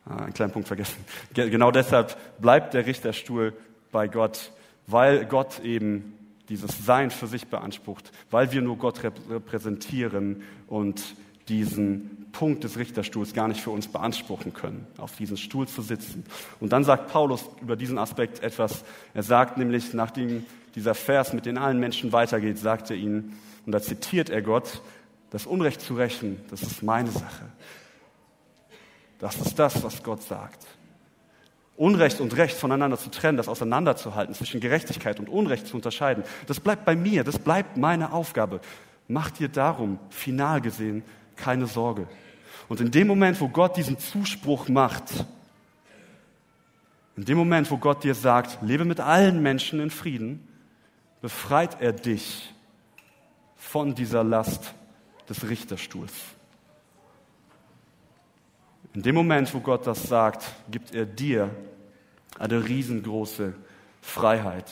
Ah, 0.09 0.23
einen 0.23 0.33
kleinen 0.33 0.51
Punkt 0.51 0.67
vergessen. 0.67 1.05
Genau 1.33 1.69
deshalb 1.69 2.17
bleibt 2.41 2.73
der 2.73 2.87
Richterstuhl 2.87 3.53
bei 3.91 4.07
Gott, 4.07 4.51
weil 4.87 5.25
Gott 5.25 5.59
eben 5.59 6.15
dieses 6.49 6.83
Sein 6.83 7.11
für 7.11 7.27
sich 7.27 7.47
beansprucht, 7.47 8.11
weil 8.31 8.51
wir 8.51 8.61
nur 8.63 8.77
Gott 8.77 9.03
repräsentieren 9.03 10.41
und 10.65 11.15
diesen 11.49 12.27
Punkt 12.31 12.63
des 12.63 12.77
Richterstuhls 12.77 13.33
gar 13.33 13.47
nicht 13.47 13.61
für 13.61 13.71
uns 13.71 13.87
beanspruchen 13.87 14.53
können, 14.53 14.87
auf 14.97 15.15
diesem 15.15 15.37
Stuhl 15.37 15.67
zu 15.67 15.81
sitzen. 15.81 16.23
Und 16.59 16.71
dann 16.71 16.83
sagt 16.83 17.11
Paulus 17.11 17.43
über 17.61 17.75
diesen 17.75 17.97
Aspekt 17.97 18.43
etwas. 18.43 18.83
Er 19.13 19.23
sagt 19.23 19.57
nämlich, 19.57 19.93
nachdem 19.93 20.45
dieser 20.75 20.95
Vers 20.95 21.33
mit 21.33 21.45
den 21.45 21.57
allen 21.57 21.79
Menschen 21.79 22.11
weitergeht, 22.11 22.57
sagt 22.57 22.91
er 22.91 22.95
ihnen, 22.95 23.37
und 23.65 23.71
da 23.71 23.81
zitiert 23.81 24.29
er 24.29 24.41
Gott, 24.41 24.81
das 25.31 25.45
Unrecht 25.45 25.81
zu 25.81 25.95
rächen, 25.95 26.39
das 26.49 26.61
ist 26.61 26.81
meine 26.81 27.11
Sache. 27.11 27.45
Das 29.19 29.35
ist 29.35 29.59
das, 29.59 29.83
was 29.83 30.01
Gott 30.01 30.23
sagt. 30.23 30.65
Unrecht 31.75 32.19
und 32.19 32.35
Recht 32.35 32.57
voneinander 32.57 32.97
zu 32.97 33.09
trennen, 33.09 33.37
das 33.37 33.47
auseinanderzuhalten, 33.47 34.35
zwischen 34.35 34.59
Gerechtigkeit 34.59 35.19
und 35.19 35.29
Unrecht 35.29 35.67
zu 35.67 35.75
unterscheiden, 35.75 36.23
das 36.47 36.59
bleibt 36.59 36.85
bei 36.85 36.95
mir, 36.95 37.23
das 37.23 37.39
bleibt 37.39 37.77
meine 37.77 38.11
Aufgabe. 38.11 38.59
Mach 39.07 39.31
dir 39.31 39.49
darum, 39.49 39.97
final 40.09 40.61
gesehen, 40.61 41.03
keine 41.39 41.67
Sorge. 41.67 42.07
Und 42.67 42.81
in 42.81 42.91
dem 42.91 43.07
Moment, 43.07 43.41
wo 43.41 43.47
Gott 43.47 43.77
diesen 43.77 43.97
Zuspruch 43.97 44.67
macht, 44.67 45.25
in 47.15 47.25
dem 47.25 47.37
Moment, 47.37 47.69
wo 47.71 47.77
Gott 47.77 48.03
dir 48.03 48.15
sagt, 48.15 48.59
lebe 48.61 48.85
mit 48.85 48.99
allen 48.99 49.41
Menschen 49.41 49.79
in 49.79 49.89
Frieden, 49.89 50.47
befreit 51.21 51.81
er 51.81 51.91
dich 51.91 52.53
von 53.57 53.95
dieser 53.95 54.23
Last 54.23 54.73
des 55.27 55.49
Richterstuhls. 55.49 56.13
In 58.93 59.01
dem 59.01 59.15
Moment, 59.15 59.53
wo 59.53 59.59
Gott 59.59 59.85
das 59.85 60.03
sagt, 60.03 60.45
gibt 60.71 60.95
er 60.95 61.05
dir 61.05 61.49
eine 62.37 62.67
riesengroße 62.67 63.53
Freiheit. 64.01 64.65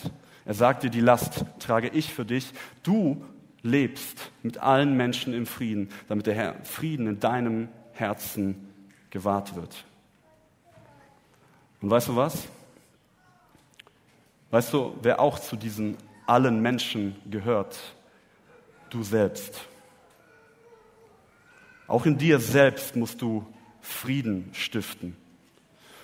Er 0.46 0.54
sagt 0.54 0.84
dir, 0.84 0.90
die 0.90 1.02
Last 1.02 1.46
trage 1.60 1.90
ich 1.90 2.14
für 2.14 2.26
dich. 2.26 2.54
Du 2.82 3.24
lebst 3.64 4.32
mit 4.44 4.58
allen 4.58 4.96
Menschen 4.96 5.34
im 5.34 5.46
Frieden, 5.46 5.90
damit 6.08 6.28
der 6.28 6.36
Herr 6.36 6.56
Frieden 6.64 7.08
in 7.08 7.20
deinem 7.20 7.70
Herzen 7.94 8.70
gewahrt 9.10 9.56
wird. 9.56 9.86
Und 11.82 11.90
weißt 11.90 12.08
du 12.10 12.16
was? 12.16 12.48
Weißt 14.52 14.74
du, 14.74 14.96
wer 15.02 15.20
auch 15.20 15.40
zu 15.40 15.56
diesen 15.56 15.98
allen 16.26 16.62
Menschen 16.62 17.16
gehört? 17.30 17.78
Du 18.90 19.04
selbst. 19.04 19.68
Auch 21.88 22.06
in 22.06 22.18
dir 22.18 22.40
selbst 22.40 22.96
musst 22.96 23.22
du 23.22 23.46
Frieden 23.82 24.50
stiften. 24.54 25.16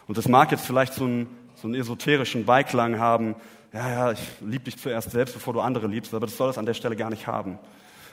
Und 0.07 0.17
das 0.17 0.27
mag 0.27 0.51
jetzt 0.51 0.65
vielleicht 0.65 0.93
so 0.93 1.05
einen, 1.05 1.27
so 1.55 1.67
einen 1.67 1.75
esoterischen 1.75 2.45
Beiklang 2.45 2.99
haben. 2.99 3.35
Ja, 3.73 3.89
ja, 3.89 4.11
ich 4.11 4.19
liebe 4.41 4.65
dich 4.65 4.77
zuerst 4.77 5.11
selbst, 5.11 5.33
bevor 5.33 5.53
du 5.53 5.61
andere 5.61 5.87
liebst, 5.87 6.13
aber 6.13 6.27
das 6.27 6.37
soll 6.37 6.49
es 6.49 6.57
an 6.57 6.65
der 6.65 6.75
Stelle 6.75 6.95
gar 6.95 7.09
nicht 7.09 7.25
haben. 7.25 7.57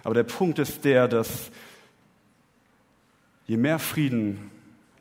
Aber 0.03 0.15
der 0.15 0.23
Punkt 0.23 0.59
ist 0.59 0.85
der, 0.85 1.07
dass 1.07 1.51
je 3.47 3.59
mehr 3.59 3.79
Frieden 3.79 4.51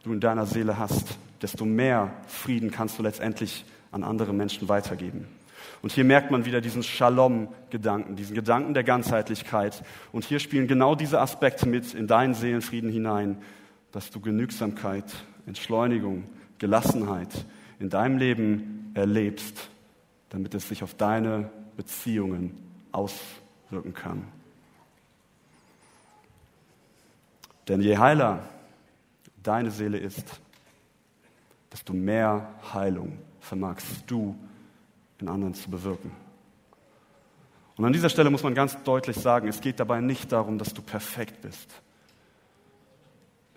du 0.03 0.11
in 0.11 0.19
deiner 0.19 0.45
Seele 0.45 0.77
hast, 0.77 1.17
desto 1.41 1.63
mehr 1.63 2.11
Frieden 2.27 2.71
kannst 2.71 2.99
du 2.99 3.03
letztendlich 3.03 3.63
an 3.91 4.03
andere 4.03 4.33
Menschen 4.33 4.67
weitergeben. 4.67 5.27
Und 5.81 5.93
hier 5.93 6.03
merkt 6.03 6.29
man 6.29 6.43
wieder 6.43 6.59
diesen 6.59 6.83
Shalom-Gedanken, 6.83 8.17
diesen 8.17 8.35
Gedanken 8.35 8.73
der 8.73 8.83
Ganzheitlichkeit. 8.83 9.81
Und 10.11 10.25
hier 10.25 10.39
spielen 10.39 10.67
genau 10.67 10.93
diese 10.93 11.21
Aspekte 11.21 11.67
mit 11.69 11.93
in 11.93 12.07
deinen 12.07 12.33
Seelenfrieden 12.33 12.91
hinein, 12.91 13.37
dass 13.93 14.09
du 14.09 14.19
Genügsamkeit, 14.19 15.05
Entschleunigung, 15.45 16.25
Gelassenheit 16.57 17.45
in 17.79 17.89
deinem 17.89 18.17
Leben 18.17 18.91
erlebst, 18.93 19.69
damit 20.29 20.53
es 20.53 20.67
sich 20.67 20.83
auf 20.83 20.93
deine 20.93 21.49
Beziehungen 21.75 22.57
auswirken 22.91 23.93
kann. 23.93 24.27
Denn 27.67 27.81
je 27.81 27.97
heiler 27.97 28.43
deine 29.43 29.71
Seele 29.71 29.97
ist, 29.97 30.41
desto 31.71 31.93
mehr 31.93 32.47
Heilung 32.73 33.19
vermagst 33.39 34.03
du 34.07 34.35
in 35.19 35.29
anderen 35.29 35.53
zu 35.53 35.69
bewirken. 35.69 36.11
Und 37.77 37.85
an 37.85 37.93
dieser 37.93 38.09
Stelle 38.09 38.29
muss 38.29 38.43
man 38.43 38.55
ganz 38.55 38.81
deutlich 38.83 39.15
sagen, 39.15 39.47
es 39.47 39.61
geht 39.61 39.79
dabei 39.79 40.01
nicht 40.01 40.31
darum, 40.31 40.57
dass 40.57 40.73
du 40.73 40.81
perfekt 40.81 41.41
bist. 41.41 41.81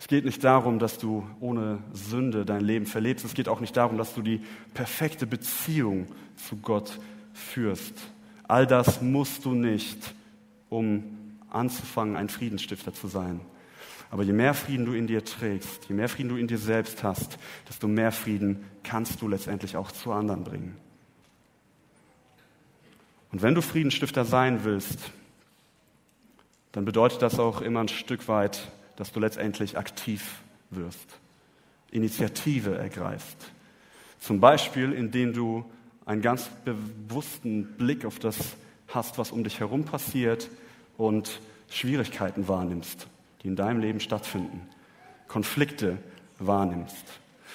Es 0.03 0.09
geht 0.09 0.25
nicht 0.25 0.43
darum, 0.43 0.81
dass 0.81 0.99
du 0.99 1.25
ohne 1.39 1.79
Sünde 1.93 2.45
dein 2.45 2.63
Leben 2.63 2.87
verlebst. 2.87 3.25
Es 3.25 3.35
geht 3.35 3.49
auch 3.49 3.61
nicht 3.61 3.77
darum, 3.77 3.99
dass 3.99 4.17
du 4.17 4.23
die 4.23 4.41
perfekte 4.75 5.29
Beziehung 5.29 6.09
zu 6.35 6.57
Gott 6.57 6.99
führst. 7.33 7.95
All 8.49 8.67
das 8.67 9.01
musst 9.01 9.45
du 9.45 9.55
nicht, 9.55 10.13
um 10.71 11.05
anzufangen, 11.51 12.17
ein 12.17 12.29
Friedensstifter 12.29 12.93
zu 12.93 13.07
sein. 13.07 13.43
Aber 14.11 14.25
je 14.25 14.33
mehr 14.33 14.55
Frieden 14.55 14.87
du 14.87 14.93
in 14.93 15.07
dir 15.07 15.25
trägst, 15.25 15.89
je 15.89 15.95
mehr 15.95 16.09
Frieden 16.09 16.31
du 16.31 16.37
in 16.37 16.49
dir 16.49 16.59
selbst 16.59 17.05
hast, 17.05 17.39
desto 17.69 17.87
mehr 17.87 18.11
Frieden 18.11 18.65
kannst 18.83 19.23
du 19.23 19.29
letztendlich 19.29 19.77
auch 19.77 19.93
zu 19.93 20.11
anderen 20.11 20.43
bringen. 20.43 20.77
Und 23.31 23.41
wenn 23.41 23.55
du 23.55 23.63
Friedensstifter 23.63 24.25
sein 24.25 24.65
willst, 24.65 24.99
dann 26.73 26.85
bedeutet 26.85 27.23
das 27.23 27.39
auch 27.39 27.61
immer 27.61 27.79
ein 27.79 27.89
Stück 27.89 28.27
weit, 28.27 28.73
dass 28.97 29.13
du 29.13 29.21
letztendlich 29.21 29.79
aktiv 29.79 30.43
wirst, 30.71 31.07
Initiative 31.91 32.77
ergreifst. 32.77 33.37
Zum 34.21 34.41
Beispiel, 34.41 34.93
indem 34.93 35.33
du 35.33 35.65
einen 36.07 36.23
ganz 36.23 36.49
bewussten 36.65 37.77
Blick 37.77 38.05
auf 38.05 38.19
das 38.19 38.37
hast, 38.89 39.19
was 39.19 39.33
um 39.33 39.45
dich 39.45 39.61
herum 39.61 39.85
passiert 39.85 40.49
und 40.97 41.41
Schwierigkeiten 41.71 42.49
wahrnimmst, 42.49 43.07
die 43.43 43.49
in 43.49 43.57
deinem 43.57 43.81
Leben 43.81 44.01
stattfinden, 44.01 44.69
Konflikte 45.29 45.99
wahrnimmst. 46.39 47.05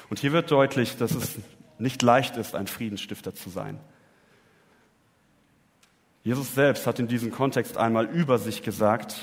Und 0.10 0.20
hier 0.20 0.32
wird 0.32 0.50
deutlich, 0.52 0.98
dass 0.98 1.12
es 1.12 1.36
nicht 1.80 2.02
leicht 2.02 2.38
ist, 2.38 2.56
ein 2.56 2.68
Friedensstifter 2.68 3.36
zu 3.36 3.50
sein. 3.50 3.80
Jesus 6.24 6.56
selbst 6.56 6.88
hat 6.88 7.00
in 7.00 7.08
diesem 7.08 7.32
Kontext 7.32 7.78
einmal 7.78 8.06
über 8.06 8.38
sich 8.38 8.64
gesagt, 8.64 9.22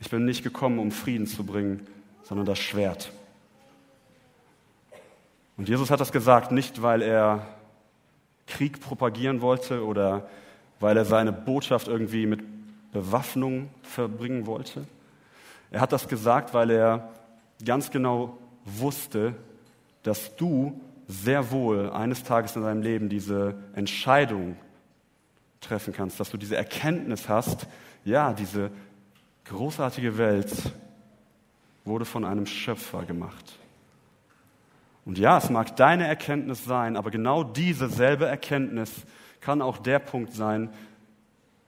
ich 0.00 0.10
bin 0.10 0.24
nicht 0.24 0.42
gekommen, 0.42 0.78
um 0.78 0.90
Frieden 0.90 1.26
zu 1.26 1.44
bringen, 1.44 1.86
sondern 2.22 2.46
das 2.46 2.58
Schwert. 2.58 3.10
Und 5.56 5.68
Jesus 5.68 5.90
hat 5.90 6.00
das 6.00 6.12
gesagt 6.12 6.52
nicht, 6.52 6.82
weil 6.82 7.02
er 7.02 7.46
Krieg 8.46 8.80
propagieren 8.80 9.40
wollte 9.40 9.84
oder 9.84 10.28
weil 10.80 10.96
er 10.96 11.04
seine 11.04 11.32
Botschaft 11.32 11.88
irgendwie 11.88 12.26
mit 12.26 12.40
Bewaffnung 12.92 13.70
verbringen 13.82 14.46
wollte. 14.46 14.84
Er 15.70 15.80
hat 15.80 15.92
das 15.92 16.08
gesagt, 16.08 16.54
weil 16.54 16.70
er 16.70 17.08
ganz 17.64 17.90
genau 17.90 18.38
wusste, 18.64 19.34
dass 20.02 20.36
du 20.36 20.80
sehr 21.08 21.50
wohl 21.50 21.90
eines 21.90 22.22
Tages 22.22 22.56
in 22.56 22.62
deinem 22.62 22.82
Leben 22.82 23.08
diese 23.08 23.54
Entscheidung 23.74 24.56
treffen 25.60 25.92
kannst, 25.92 26.20
dass 26.20 26.30
du 26.30 26.36
diese 26.36 26.56
Erkenntnis 26.56 27.28
hast, 27.28 27.66
ja, 28.04 28.32
diese 28.32 28.70
großartige 29.48 30.18
Welt 30.18 30.52
wurde 31.84 32.04
von 32.04 32.24
einem 32.24 32.46
Schöpfer 32.46 33.04
gemacht. 33.04 33.58
Und 35.04 35.18
ja, 35.18 35.38
es 35.38 35.50
mag 35.50 35.76
deine 35.76 36.06
Erkenntnis 36.06 36.64
sein, 36.64 36.96
aber 36.96 37.10
genau 37.10 37.44
diese 37.44 37.88
selbe 37.88 38.26
Erkenntnis 38.26 38.92
kann 39.40 39.62
auch 39.62 39.78
der 39.78 40.00
Punkt 40.00 40.32
sein, 40.32 40.70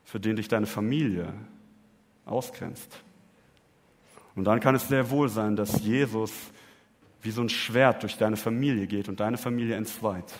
für 0.05 0.19
den 0.19 0.37
dich 0.37 0.49
deine 0.49 0.67
Familie 0.67 1.33
ausgrenzt. 2.25 2.99
Und 4.35 4.45
dann 4.45 4.59
kann 4.61 4.75
es 4.75 4.89
sehr 4.89 5.11
wohl 5.11 5.29
sein, 5.29 5.55
dass 5.55 5.81
Jesus 5.83 6.33
wie 7.23 7.31
so 7.31 7.43
ein 7.43 7.49
Schwert 7.49 8.03
durch 8.03 8.17
deine 8.17 8.37
Familie 8.37 8.87
geht 8.87 9.09
und 9.09 9.21
deine 9.21 9.37
Familie 9.37 9.77
entzweit. 9.77 10.33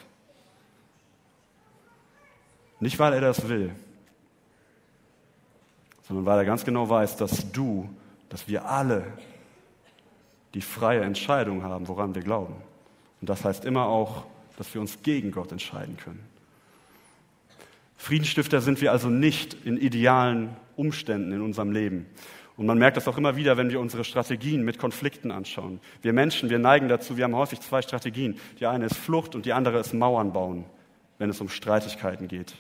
Nicht, 2.81 2.99
weil 2.99 3.13
er 3.13 3.21
das 3.21 3.49
will, 3.49 3.75
sondern 6.09 6.25
weil 6.25 6.39
er 6.39 6.45
ganz 6.47 6.65
genau 6.65 6.89
weiß, 6.89 7.17
dass 7.19 7.53
du, 7.53 7.89
dass 8.31 8.49
wir 8.49 8.65
alle 8.65 9.05
die 10.55 10.63
freie 10.63 11.03
Entscheidung 11.03 11.63
haben, 11.63 11.87
woran 11.87 12.15
wir 12.15 12.23
glauben. 12.23 12.55
Und 13.21 13.29
das 13.29 13.45
heißt 13.45 13.67
immer 13.67 13.87
auch, 13.87 14.25
dass 14.57 14.73
wir 14.73 14.81
uns 14.81 15.03
gegen 15.03 15.31
Gott 15.31 15.53
entscheiden 15.53 15.99
können. 15.99 16.25
Friedensstifter 17.99 18.61
sind 18.63 18.81
wir 18.81 18.91
also 18.91 19.09
nicht 19.11 19.55
in 19.67 19.77
idealen 19.77 20.57
Umständen 20.77 21.33
in 21.33 21.43
unserem 21.43 21.73
Leben. 21.73 22.07
Und 22.57 22.67
man 22.67 22.79
merkt 22.79 22.97
das 22.97 23.07
auch 23.07 23.19
immer 23.19 23.37
wieder, 23.37 23.57
wenn 23.57 23.71
wir 23.71 23.79
unsere 23.79 24.03
Strategien 24.03 24.65
mit 24.65 24.79
Konflikten 24.79 25.31
anschauen. 25.31 25.79
Wir 26.01 26.13
Menschen, 26.13 26.49
wir 26.49 26.59
neigen 26.59 26.89
dazu, 26.89 27.17
wir 27.17 27.25
haben 27.25 27.37
häufig 27.37 27.61
zwei 27.61 27.83
Strategien. 27.83 28.39
Die 28.59 28.67
eine 28.67 28.87
ist 28.87 28.97
Flucht 28.97 29.35
und 29.35 29.47
die 29.47 29.53
andere 29.53 29.79
ist 29.79 29.93
Mauern 29.93 30.33
bauen, 30.33 30.65
wenn 31.19 31.29
es 31.31 31.41
um 31.41 31.49
Streitigkeiten 31.49 32.29
geht. 32.29 32.55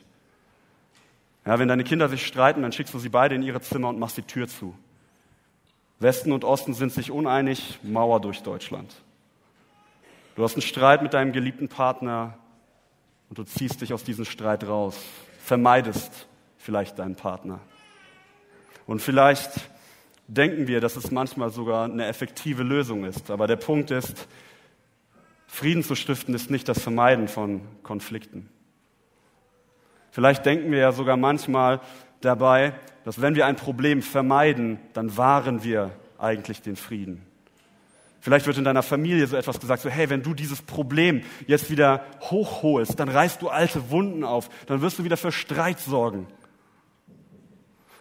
Ja, 1.46 1.59
wenn 1.59 1.68
deine 1.68 1.85
Kinder 1.85 2.09
sich 2.09 2.27
streiten, 2.27 2.62
dann 2.62 2.72
schickst 2.72 2.92
du 2.92 2.98
sie 2.98 3.09
beide 3.09 3.35
in 3.35 3.42
ihre 3.42 3.61
Zimmer 3.61 3.88
und 3.88 3.98
machst 3.98 4.16
die 4.16 4.22
Tür 4.22 4.48
zu. 4.48 4.74
Westen 6.01 6.33
und 6.33 6.44
Osten 6.44 6.74
sind 6.74 6.92
sich 6.92 7.11
uneinig, 7.11 7.79
Mauer 7.83 8.20
durch 8.20 8.42
Deutschland. 8.42 8.94
Du 10.37 10.44
hast 10.44 10.55
einen 10.55 10.62
Streit 10.62 11.03
mit 11.03 11.14
deinem 11.14 11.33
geliebten 11.33 11.68
Partner 11.68 12.38
und 13.29 13.38
du 13.38 13.44
ziehst 13.44 13.81
dich 13.81 13.92
aus 13.92 14.05
diesem 14.05 14.24
Streit 14.24 14.66
raus, 14.66 14.96
vermeidest 15.40 16.29
vielleicht 16.59 16.98
deinen 16.98 17.16
Partner. 17.16 17.61
Und 18.87 19.03
vielleicht 19.03 19.51
denken 20.29 20.68
wir, 20.68 20.81
dass 20.81 20.96
es 20.96 21.11
manchmal 21.11 21.51
sogar 21.51 21.85
eine 21.85 22.07
effektive 22.07 22.62
Lösung 22.62 23.05
ist. 23.05 23.31
Aber 23.31 23.46
der 23.46 23.57
Punkt 23.57 23.90
ist, 23.90 24.29
Frieden 25.46 25.83
zu 25.83 25.94
stiften 25.94 26.35
ist 26.35 26.51
nicht 26.51 26.68
das 26.68 26.81
Vermeiden 26.81 27.27
von 27.27 27.62
Konflikten. 27.83 28.48
Vielleicht 30.18 30.44
denken 30.46 30.72
wir 30.72 30.81
ja 30.81 30.90
sogar 30.90 31.16
manchmal 31.16 31.81
dabei, 32.22 32.72
dass 33.04 33.20
wenn 33.20 33.37
wir 33.37 33.46
ein 33.46 33.54
Problem 33.54 34.02
vermeiden, 34.02 34.81
dann 34.92 35.16
wahren 35.16 35.62
wir 35.62 35.92
eigentlich 36.18 36.61
den 36.61 36.74
Frieden. 36.74 37.24
Vielleicht 38.18 38.44
wird 38.48 38.59
in 38.59 38.64
deiner 38.64 38.83
Familie 38.83 39.28
so 39.28 39.37
etwas 39.37 39.61
gesagt, 39.61 39.81
so 39.81 39.88
hey, 39.88 40.11
wenn 40.11 40.24
du 40.24 40.35
dieses 40.35 40.61
Problem 40.61 41.22
jetzt 41.46 41.70
wieder 41.70 42.04
hochholst, 42.20 42.98
dann 42.98 43.09
reißt 43.09 43.40
du 43.42 43.48
alte 43.48 43.92
Wunden 43.92 44.24
auf, 44.24 44.48
dann 44.66 44.81
wirst 44.81 44.98
du 44.98 45.04
wieder 45.04 45.16
für 45.16 45.31
Streit 45.31 45.78
sorgen. 45.78 46.26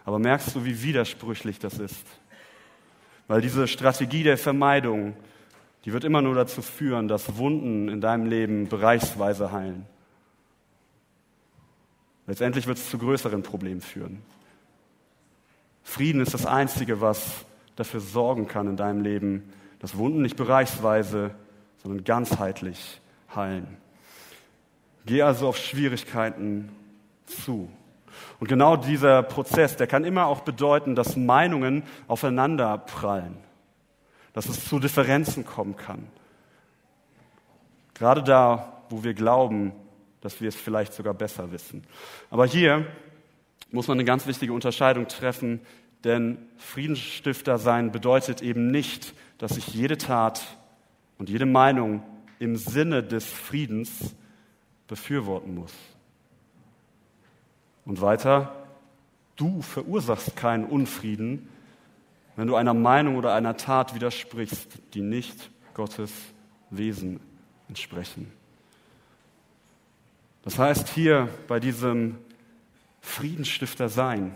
Aber 0.03 0.17
merkst 0.17 0.56
du, 0.56 0.65
wie 0.65 0.82
widersprüchlich 0.82 1.60
das 1.60 1.77
ist? 1.77 2.08
Weil 3.27 3.41
diese 3.41 3.67
Strategie 3.67 4.23
der 4.23 4.39
Vermeidung, 4.39 5.15
die 5.86 5.93
wird 5.93 6.03
immer 6.03 6.23
nur 6.23 6.34
dazu 6.34 6.63
führen, 6.63 7.08
dass 7.08 7.38
Wunden 7.38 7.89
in 7.89 8.01
deinem 8.01 8.25
Leben 8.25 8.69
bereichsweise 8.69 9.51
heilen. 9.51 9.86
Letztendlich 12.28 12.68
wird 12.68 12.78
es 12.78 12.90
zu 12.90 12.98
größeren 12.98 13.42
Problemen 13.42 13.82
führen. 13.82 14.22
Frieden 15.84 16.22
ist 16.22 16.34
das 16.34 16.46
Einzige, 16.46 17.00
was 17.00 17.46
dafür 17.78 18.02
sorgen 18.02 18.48
kann 18.48 18.68
in 18.68 18.76
deinem 18.76 19.02
Leben, 19.02 19.54
dass 19.80 19.98
Wunden 19.98 20.22
nicht 20.22 20.36
bereichsweise, 20.36 21.32
sondern 21.82 22.04
ganzheitlich 22.04 23.00
heilen. 23.34 23.78
Geh 25.06 25.22
also 25.22 25.48
auf 25.48 25.58
Schwierigkeiten 25.58 26.70
zu. 27.26 27.70
Und 28.40 28.48
genau 28.50 28.76
dieser 28.76 29.24
Prozess, 29.24 29.78
der 29.78 29.88
kann 29.88 30.04
immer 30.04 30.26
auch 30.26 30.42
bedeuten, 30.42 30.96
dass 30.96 31.16
Meinungen 31.16 31.84
aufeinander 32.10 32.78
prallen, 32.78 33.38
dass 34.34 34.50
es 34.50 34.68
zu 34.68 34.80
Differenzen 34.80 35.46
kommen 35.46 35.78
kann. 35.78 36.08
Gerade 37.94 38.22
da, 38.22 38.82
wo 38.90 39.04
wir 39.04 39.13
glauben, 39.13 39.72
dass 40.21 40.41
wir 40.41 40.49
es 40.49 40.56
vielleicht 40.56 40.93
sogar 40.93 41.13
besser 41.13 41.51
wissen. 41.51 41.84
Aber 42.30 42.45
hier 42.45 42.86
muss 43.71 43.88
man 43.88 43.97
eine 43.97 44.06
ganz 44.06 44.27
wichtige 44.27 44.53
Unterscheidung 44.53 45.08
treffen, 45.08 45.62
denn 46.03 46.38
Friedensstifter 46.58 47.58
sein 47.58 47.91
bedeutet 47.91 48.41
eben 48.41 48.71
nicht, 48.71 49.13
dass 49.38 49.58
ich 49.58 49.67
jede 49.67 49.97
Tat 49.97 50.41
und 51.17 51.30
jede 51.30 51.45
Meinung 51.45 52.03
im 52.39 52.56
Sinne 52.56 53.03
des 53.03 53.25
Friedens 53.25 54.15
befürworten 54.88 55.56
muss. 55.56 55.73
Und 57.86 58.01
weiter, 58.01 58.67
du 59.36 59.62
verursachst 59.62 60.36
keinen 60.36 60.65
Unfrieden, 60.65 61.49
wenn 62.36 62.47
du 62.47 62.56
einer 62.56 62.73
Meinung 62.73 63.15
oder 63.15 63.34
einer 63.34 63.58
Tat 63.58 63.95
widersprichst, 63.95 64.80
die 64.93 65.01
nicht 65.01 65.49
Gottes 65.73 66.12
Wesen 66.69 67.19
entsprechen. 67.67 68.32
Das 70.48 70.58
heißt, 70.58 70.88
hier 70.88 71.28
bei 71.50 71.60
diesem 71.60 72.16
Friedensstifter 73.02 73.90
sein 73.90 74.34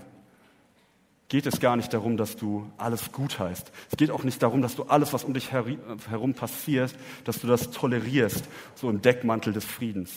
geht 1.30 1.46
es 1.46 1.62
gar 1.62 1.78
nicht 1.78 1.94
darum, 1.94 2.18
dass 2.18 2.36
du 2.36 2.70
alles 2.78 3.14
gut 3.14 3.40
heißt. 3.40 3.72
Es 3.90 3.96
geht 3.96 4.12
auch 4.12 4.26
nicht 4.26 4.44
darum, 4.44 4.62
dass 4.62 4.76
du 4.76 4.84
alles, 4.84 5.14
was 5.14 5.24
um 5.24 5.34
dich 5.34 5.54
herum 5.54 6.34
passiert, 6.34 6.94
dass 7.24 7.40
du 7.40 7.48
das 7.48 7.72
tolerierst, 7.72 8.44
so 8.76 8.90
im 8.90 9.02
Deckmantel 9.02 9.54
des 9.54 9.64
Friedens. 9.64 10.12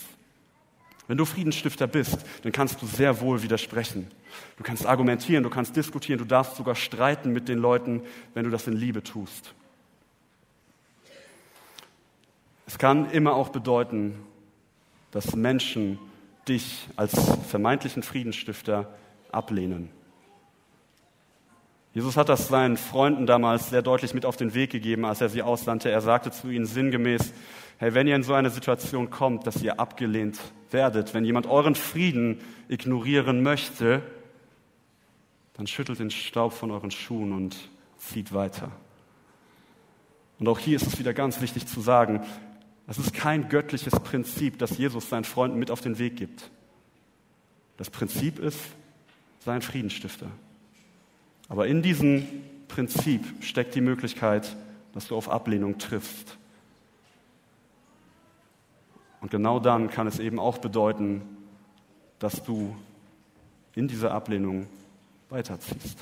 Wenn 1.07 1.17
du 1.17 1.23
Friedensstifter 1.23 1.87
bist, 1.87 2.17
dann 2.43 2.51
kannst 2.51 2.81
du 2.81 2.87
sehr 2.87 3.21
wohl 3.21 3.41
widersprechen. 3.41 4.11
Du 4.57 4.63
kannst 4.63 4.85
argumentieren, 4.85 5.43
du 5.43 5.49
kannst 5.49 5.77
diskutieren, 5.77 6.19
du 6.19 6.25
darfst 6.25 6.57
sogar 6.57 6.75
streiten 6.75 7.31
mit 7.31 7.47
den 7.47 7.59
Leuten, 7.59 8.01
wenn 8.33 8.43
du 8.43 8.51
das 8.51 8.67
in 8.67 8.73
Liebe 8.73 9.01
tust. 9.01 9.53
Es 12.67 12.77
kann 12.77 13.09
immer 13.11 13.33
auch 13.35 13.47
bedeuten, 13.47 14.19
dass 15.15 15.33
Menschen 15.33 15.97
dich 16.45 16.89
als 16.97 17.13
vermeintlichen 17.47 18.03
Friedensstifter 18.03 18.93
ablehnen. 19.31 19.89
Jesus 21.93 22.17
hat 22.17 22.27
das 22.27 22.49
seinen 22.49 22.75
Freunden 22.75 23.25
damals 23.25 23.69
sehr 23.69 23.81
deutlich 23.81 24.13
mit 24.13 24.25
auf 24.25 24.35
den 24.35 24.53
Weg 24.53 24.71
gegeben, 24.71 25.05
als 25.05 25.21
er 25.21 25.29
sie 25.29 25.41
aussandte. 25.41 25.89
Er 25.89 26.01
sagte 26.01 26.31
zu 26.31 26.49
ihnen 26.49 26.65
sinngemäß, 26.65 27.31
hey, 27.77 27.93
wenn 27.93 28.07
ihr 28.07 28.15
in 28.17 28.23
so 28.23 28.33
eine 28.33 28.49
Situation 28.49 29.09
kommt, 29.09 29.47
dass 29.47 29.63
ihr 29.63 29.79
abgelehnt 29.79 30.37
werdet, 30.69 31.13
wenn 31.13 31.23
jemand 31.23 31.47
euren 31.47 31.75
Frieden 31.75 32.41
ignorieren 32.67 33.41
möchte, 33.41 34.01
dann 35.53 35.65
schüttelt 35.65 35.99
den 35.99 36.11
Staub 36.11 36.51
von 36.51 36.71
euren 36.71 36.91
Schuhen 36.91 37.31
und 37.31 37.55
zieht 37.99 38.33
weiter. 38.33 38.69
Und 40.39 40.49
auch 40.49 40.59
hier 40.59 40.75
ist 40.75 40.87
es 40.87 40.99
wieder 40.99 41.13
ganz 41.13 41.39
wichtig 41.39 41.67
zu 41.67 41.79
sagen, 41.79 42.25
das 42.87 42.97
ist 42.97 43.13
kein 43.13 43.49
göttliches 43.49 43.99
Prinzip, 43.99 44.59
das 44.59 44.77
Jesus 44.77 45.09
seinen 45.09 45.23
Freunden 45.23 45.57
mit 45.57 45.71
auf 45.71 45.81
den 45.81 45.97
Weg 45.97 46.17
gibt. 46.17 46.51
Das 47.77 47.89
Prinzip 47.89 48.39
ist 48.39 48.59
sein 49.39 49.61
Friedensstifter. 49.61 50.27
Aber 51.49 51.67
in 51.67 51.81
diesem 51.81 52.27
Prinzip 52.67 53.23
steckt 53.41 53.75
die 53.75 53.81
Möglichkeit, 53.81 54.55
dass 54.93 55.07
du 55.07 55.15
auf 55.15 55.29
Ablehnung 55.29 55.77
triffst. 55.77 56.37
Und 59.21 59.31
genau 59.31 59.59
dann 59.59 59.89
kann 59.89 60.07
es 60.07 60.19
eben 60.19 60.39
auch 60.39 60.59
bedeuten, 60.59 61.21
dass 62.19 62.43
du 62.43 62.75
in 63.73 63.87
dieser 63.87 64.11
Ablehnung 64.11 64.67
weiterziehst. 65.29 65.97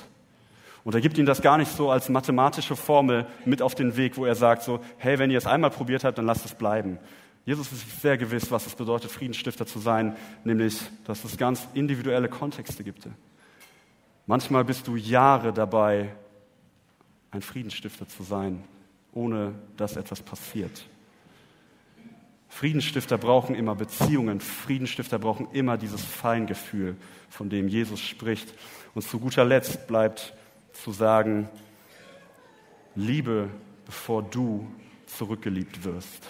Und 0.84 0.94
er 0.94 1.00
gibt 1.00 1.16
ihnen 1.16 1.26
das 1.26 1.40
gar 1.40 1.56
nicht 1.56 1.72
so 1.72 1.90
als 1.90 2.10
mathematische 2.10 2.76
Formel 2.76 3.26
mit 3.46 3.62
auf 3.62 3.74
den 3.74 3.96
Weg, 3.96 4.18
wo 4.18 4.26
er 4.26 4.34
sagt 4.34 4.62
so, 4.62 4.80
hey, 4.98 5.18
wenn 5.18 5.30
ihr 5.30 5.38
es 5.38 5.46
einmal 5.46 5.70
probiert 5.70 6.04
habt, 6.04 6.18
dann 6.18 6.26
lasst 6.26 6.44
es 6.44 6.54
bleiben. 6.54 6.98
Jesus 7.46 7.72
ist 7.72 8.00
sehr 8.00 8.18
gewiss, 8.18 8.50
was 8.50 8.66
es 8.66 8.74
bedeutet, 8.74 9.10
Friedensstifter 9.10 9.66
zu 9.66 9.78
sein, 9.78 10.16
nämlich, 10.44 10.80
dass 11.04 11.24
es 11.24 11.36
ganz 11.36 11.66
individuelle 11.74 12.28
Kontexte 12.28 12.84
gibt. 12.84 13.08
Manchmal 14.26 14.64
bist 14.64 14.86
du 14.86 14.96
Jahre 14.96 15.52
dabei, 15.52 16.14
ein 17.30 17.42
Friedensstifter 17.42 18.06
zu 18.08 18.22
sein, 18.22 18.64
ohne 19.12 19.54
dass 19.76 19.96
etwas 19.96 20.22
passiert. 20.22 20.86
Friedensstifter 22.48 23.18
brauchen 23.18 23.54
immer 23.56 23.74
Beziehungen. 23.74 24.40
Friedensstifter 24.40 25.18
brauchen 25.18 25.48
immer 25.52 25.76
dieses 25.76 26.04
Feingefühl, 26.04 26.96
von 27.28 27.50
dem 27.50 27.68
Jesus 27.68 28.00
spricht. 28.00 28.54
Und 28.94 29.02
zu 29.02 29.18
guter 29.18 29.44
Letzt 29.44 29.86
bleibt 29.88 30.34
zu 30.74 30.92
sagen, 30.92 31.48
liebe, 32.94 33.48
bevor 33.86 34.22
du 34.22 34.66
zurückgeliebt 35.06 35.84
wirst. 35.84 36.22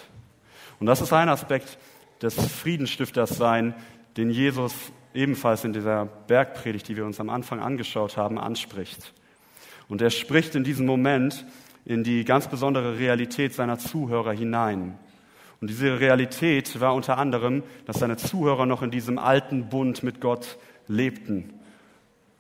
Und 0.78 0.86
das 0.86 1.00
ist 1.00 1.12
ein 1.12 1.28
Aspekt 1.28 1.78
des 2.22 2.34
Friedenstifters 2.34 3.30
sein, 3.30 3.74
den 4.16 4.30
Jesus 4.30 4.74
ebenfalls 5.12 5.64
in 5.64 5.72
dieser 5.72 6.06
Bergpredigt, 6.06 6.88
die 6.88 6.96
wir 6.96 7.04
uns 7.04 7.20
am 7.20 7.30
Anfang 7.30 7.60
angeschaut 7.60 8.16
haben, 8.16 8.38
anspricht. 8.38 9.12
Und 9.88 10.02
er 10.02 10.10
spricht 10.10 10.54
in 10.54 10.64
diesem 10.64 10.86
Moment 10.86 11.44
in 11.84 12.04
die 12.04 12.24
ganz 12.24 12.48
besondere 12.48 12.98
Realität 12.98 13.54
seiner 13.54 13.78
Zuhörer 13.78 14.32
hinein. 14.32 14.98
Und 15.60 15.68
diese 15.68 16.00
Realität 16.00 16.80
war 16.80 16.94
unter 16.94 17.18
anderem, 17.18 17.62
dass 17.86 17.98
seine 17.98 18.16
Zuhörer 18.16 18.66
noch 18.66 18.82
in 18.82 18.90
diesem 18.90 19.18
alten 19.18 19.68
Bund 19.68 20.02
mit 20.02 20.20
Gott 20.20 20.58
lebten 20.88 21.60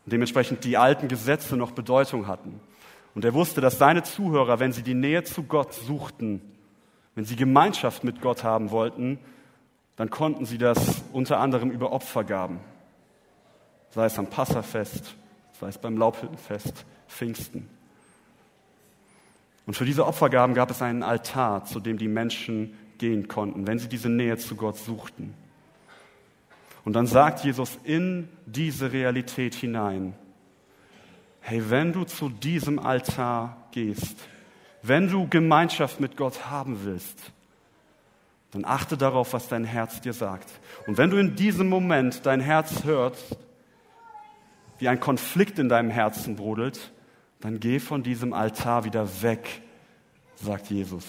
und 0.04 0.12
dementsprechend 0.12 0.64
die 0.64 0.76
alten 0.76 1.08
Gesetze 1.08 1.56
noch 1.56 1.72
Bedeutung 1.72 2.26
hatten. 2.26 2.60
Und 3.14 3.24
er 3.24 3.34
wusste, 3.34 3.60
dass 3.60 3.78
seine 3.78 4.02
Zuhörer, 4.02 4.60
wenn 4.60 4.72
sie 4.72 4.82
die 4.82 4.94
Nähe 4.94 5.22
zu 5.22 5.44
Gott 5.44 5.72
suchten, 5.72 6.40
wenn 7.14 7.24
sie 7.24 7.36
Gemeinschaft 7.36 8.04
mit 8.04 8.20
Gott 8.20 8.42
haben 8.42 8.70
wollten, 8.70 9.18
dann 9.96 10.10
konnten 10.10 10.44
sie 10.44 10.58
das 10.58 11.02
unter 11.12 11.38
anderem 11.38 11.70
über 11.70 11.92
Opfergaben, 11.92 12.58
sei 13.90 14.06
es 14.06 14.18
am 14.18 14.26
Passafest, 14.26 15.14
sei 15.60 15.68
es 15.68 15.78
beim 15.78 15.96
Laubhüttenfest, 15.96 16.84
Pfingsten. 17.08 17.68
Und 19.66 19.74
für 19.74 19.84
diese 19.84 20.06
Opfergaben 20.06 20.54
gab 20.54 20.70
es 20.70 20.82
einen 20.82 21.02
Altar, 21.02 21.64
zu 21.64 21.80
dem 21.80 21.96
die 21.96 22.08
Menschen 22.08 22.74
gehen 22.98 23.28
konnten, 23.28 23.66
wenn 23.66 23.78
sie 23.78 23.88
diese 23.88 24.08
Nähe 24.08 24.36
zu 24.36 24.56
Gott 24.56 24.76
suchten. 24.76 25.34
Und 26.84 26.92
dann 26.92 27.06
sagt 27.06 27.44
Jesus 27.44 27.78
in 27.84 28.28
diese 28.46 28.92
Realität 28.92 29.54
hinein, 29.54 30.14
hey, 31.40 31.62
wenn 31.68 31.92
du 31.92 32.04
zu 32.04 32.28
diesem 32.28 32.78
Altar 32.78 33.56
gehst, 33.70 34.16
wenn 34.82 35.08
du 35.08 35.26
Gemeinschaft 35.28 36.00
mit 36.00 36.16
Gott 36.16 36.50
haben 36.50 36.84
willst, 36.84 37.32
dann 38.50 38.64
achte 38.64 38.96
darauf, 38.96 39.32
was 39.32 39.48
dein 39.48 39.64
Herz 39.64 40.00
dir 40.00 40.12
sagt. 40.12 40.48
Und 40.86 40.98
wenn 40.98 41.10
du 41.10 41.16
in 41.16 41.34
diesem 41.34 41.68
Moment 41.68 42.24
dein 42.24 42.40
Herz 42.40 42.84
hörst, 42.84 43.36
wie 44.78 44.88
ein 44.88 45.00
Konflikt 45.00 45.58
in 45.58 45.68
deinem 45.68 45.90
Herzen 45.90 46.36
brodelt, 46.36 46.92
dann 47.40 47.60
geh 47.60 47.78
von 47.78 48.02
diesem 48.02 48.32
Altar 48.32 48.84
wieder 48.84 49.22
weg, 49.22 49.62
sagt 50.36 50.70
Jesus. 50.70 51.04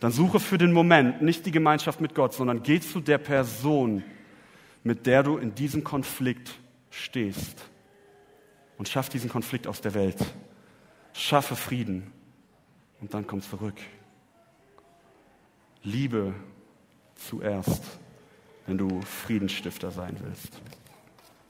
Dann 0.00 0.12
suche 0.12 0.38
für 0.38 0.58
den 0.58 0.72
Moment 0.72 1.22
nicht 1.22 1.46
die 1.46 1.50
Gemeinschaft 1.50 2.00
mit 2.00 2.14
Gott, 2.14 2.32
sondern 2.32 2.62
geh 2.62 2.80
zu 2.80 3.00
der 3.00 3.18
Person, 3.18 4.04
mit 4.82 5.06
der 5.06 5.22
du 5.22 5.36
in 5.38 5.54
diesem 5.54 5.84
Konflikt 5.84 6.58
stehst. 6.90 7.64
Und 8.76 8.88
schaff 8.88 9.08
diesen 9.08 9.28
Konflikt 9.28 9.66
aus 9.66 9.80
der 9.80 9.94
Welt. 9.94 10.18
Schaffe 11.12 11.56
Frieden 11.56 12.12
und 13.00 13.12
dann 13.12 13.26
komm 13.26 13.42
zurück. 13.42 13.76
Liebe 15.82 16.34
zuerst, 17.16 17.82
wenn 18.66 18.78
du 18.78 19.00
Friedensstifter 19.02 19.90
sein 19.90 20.16
willst. 20.22 20.60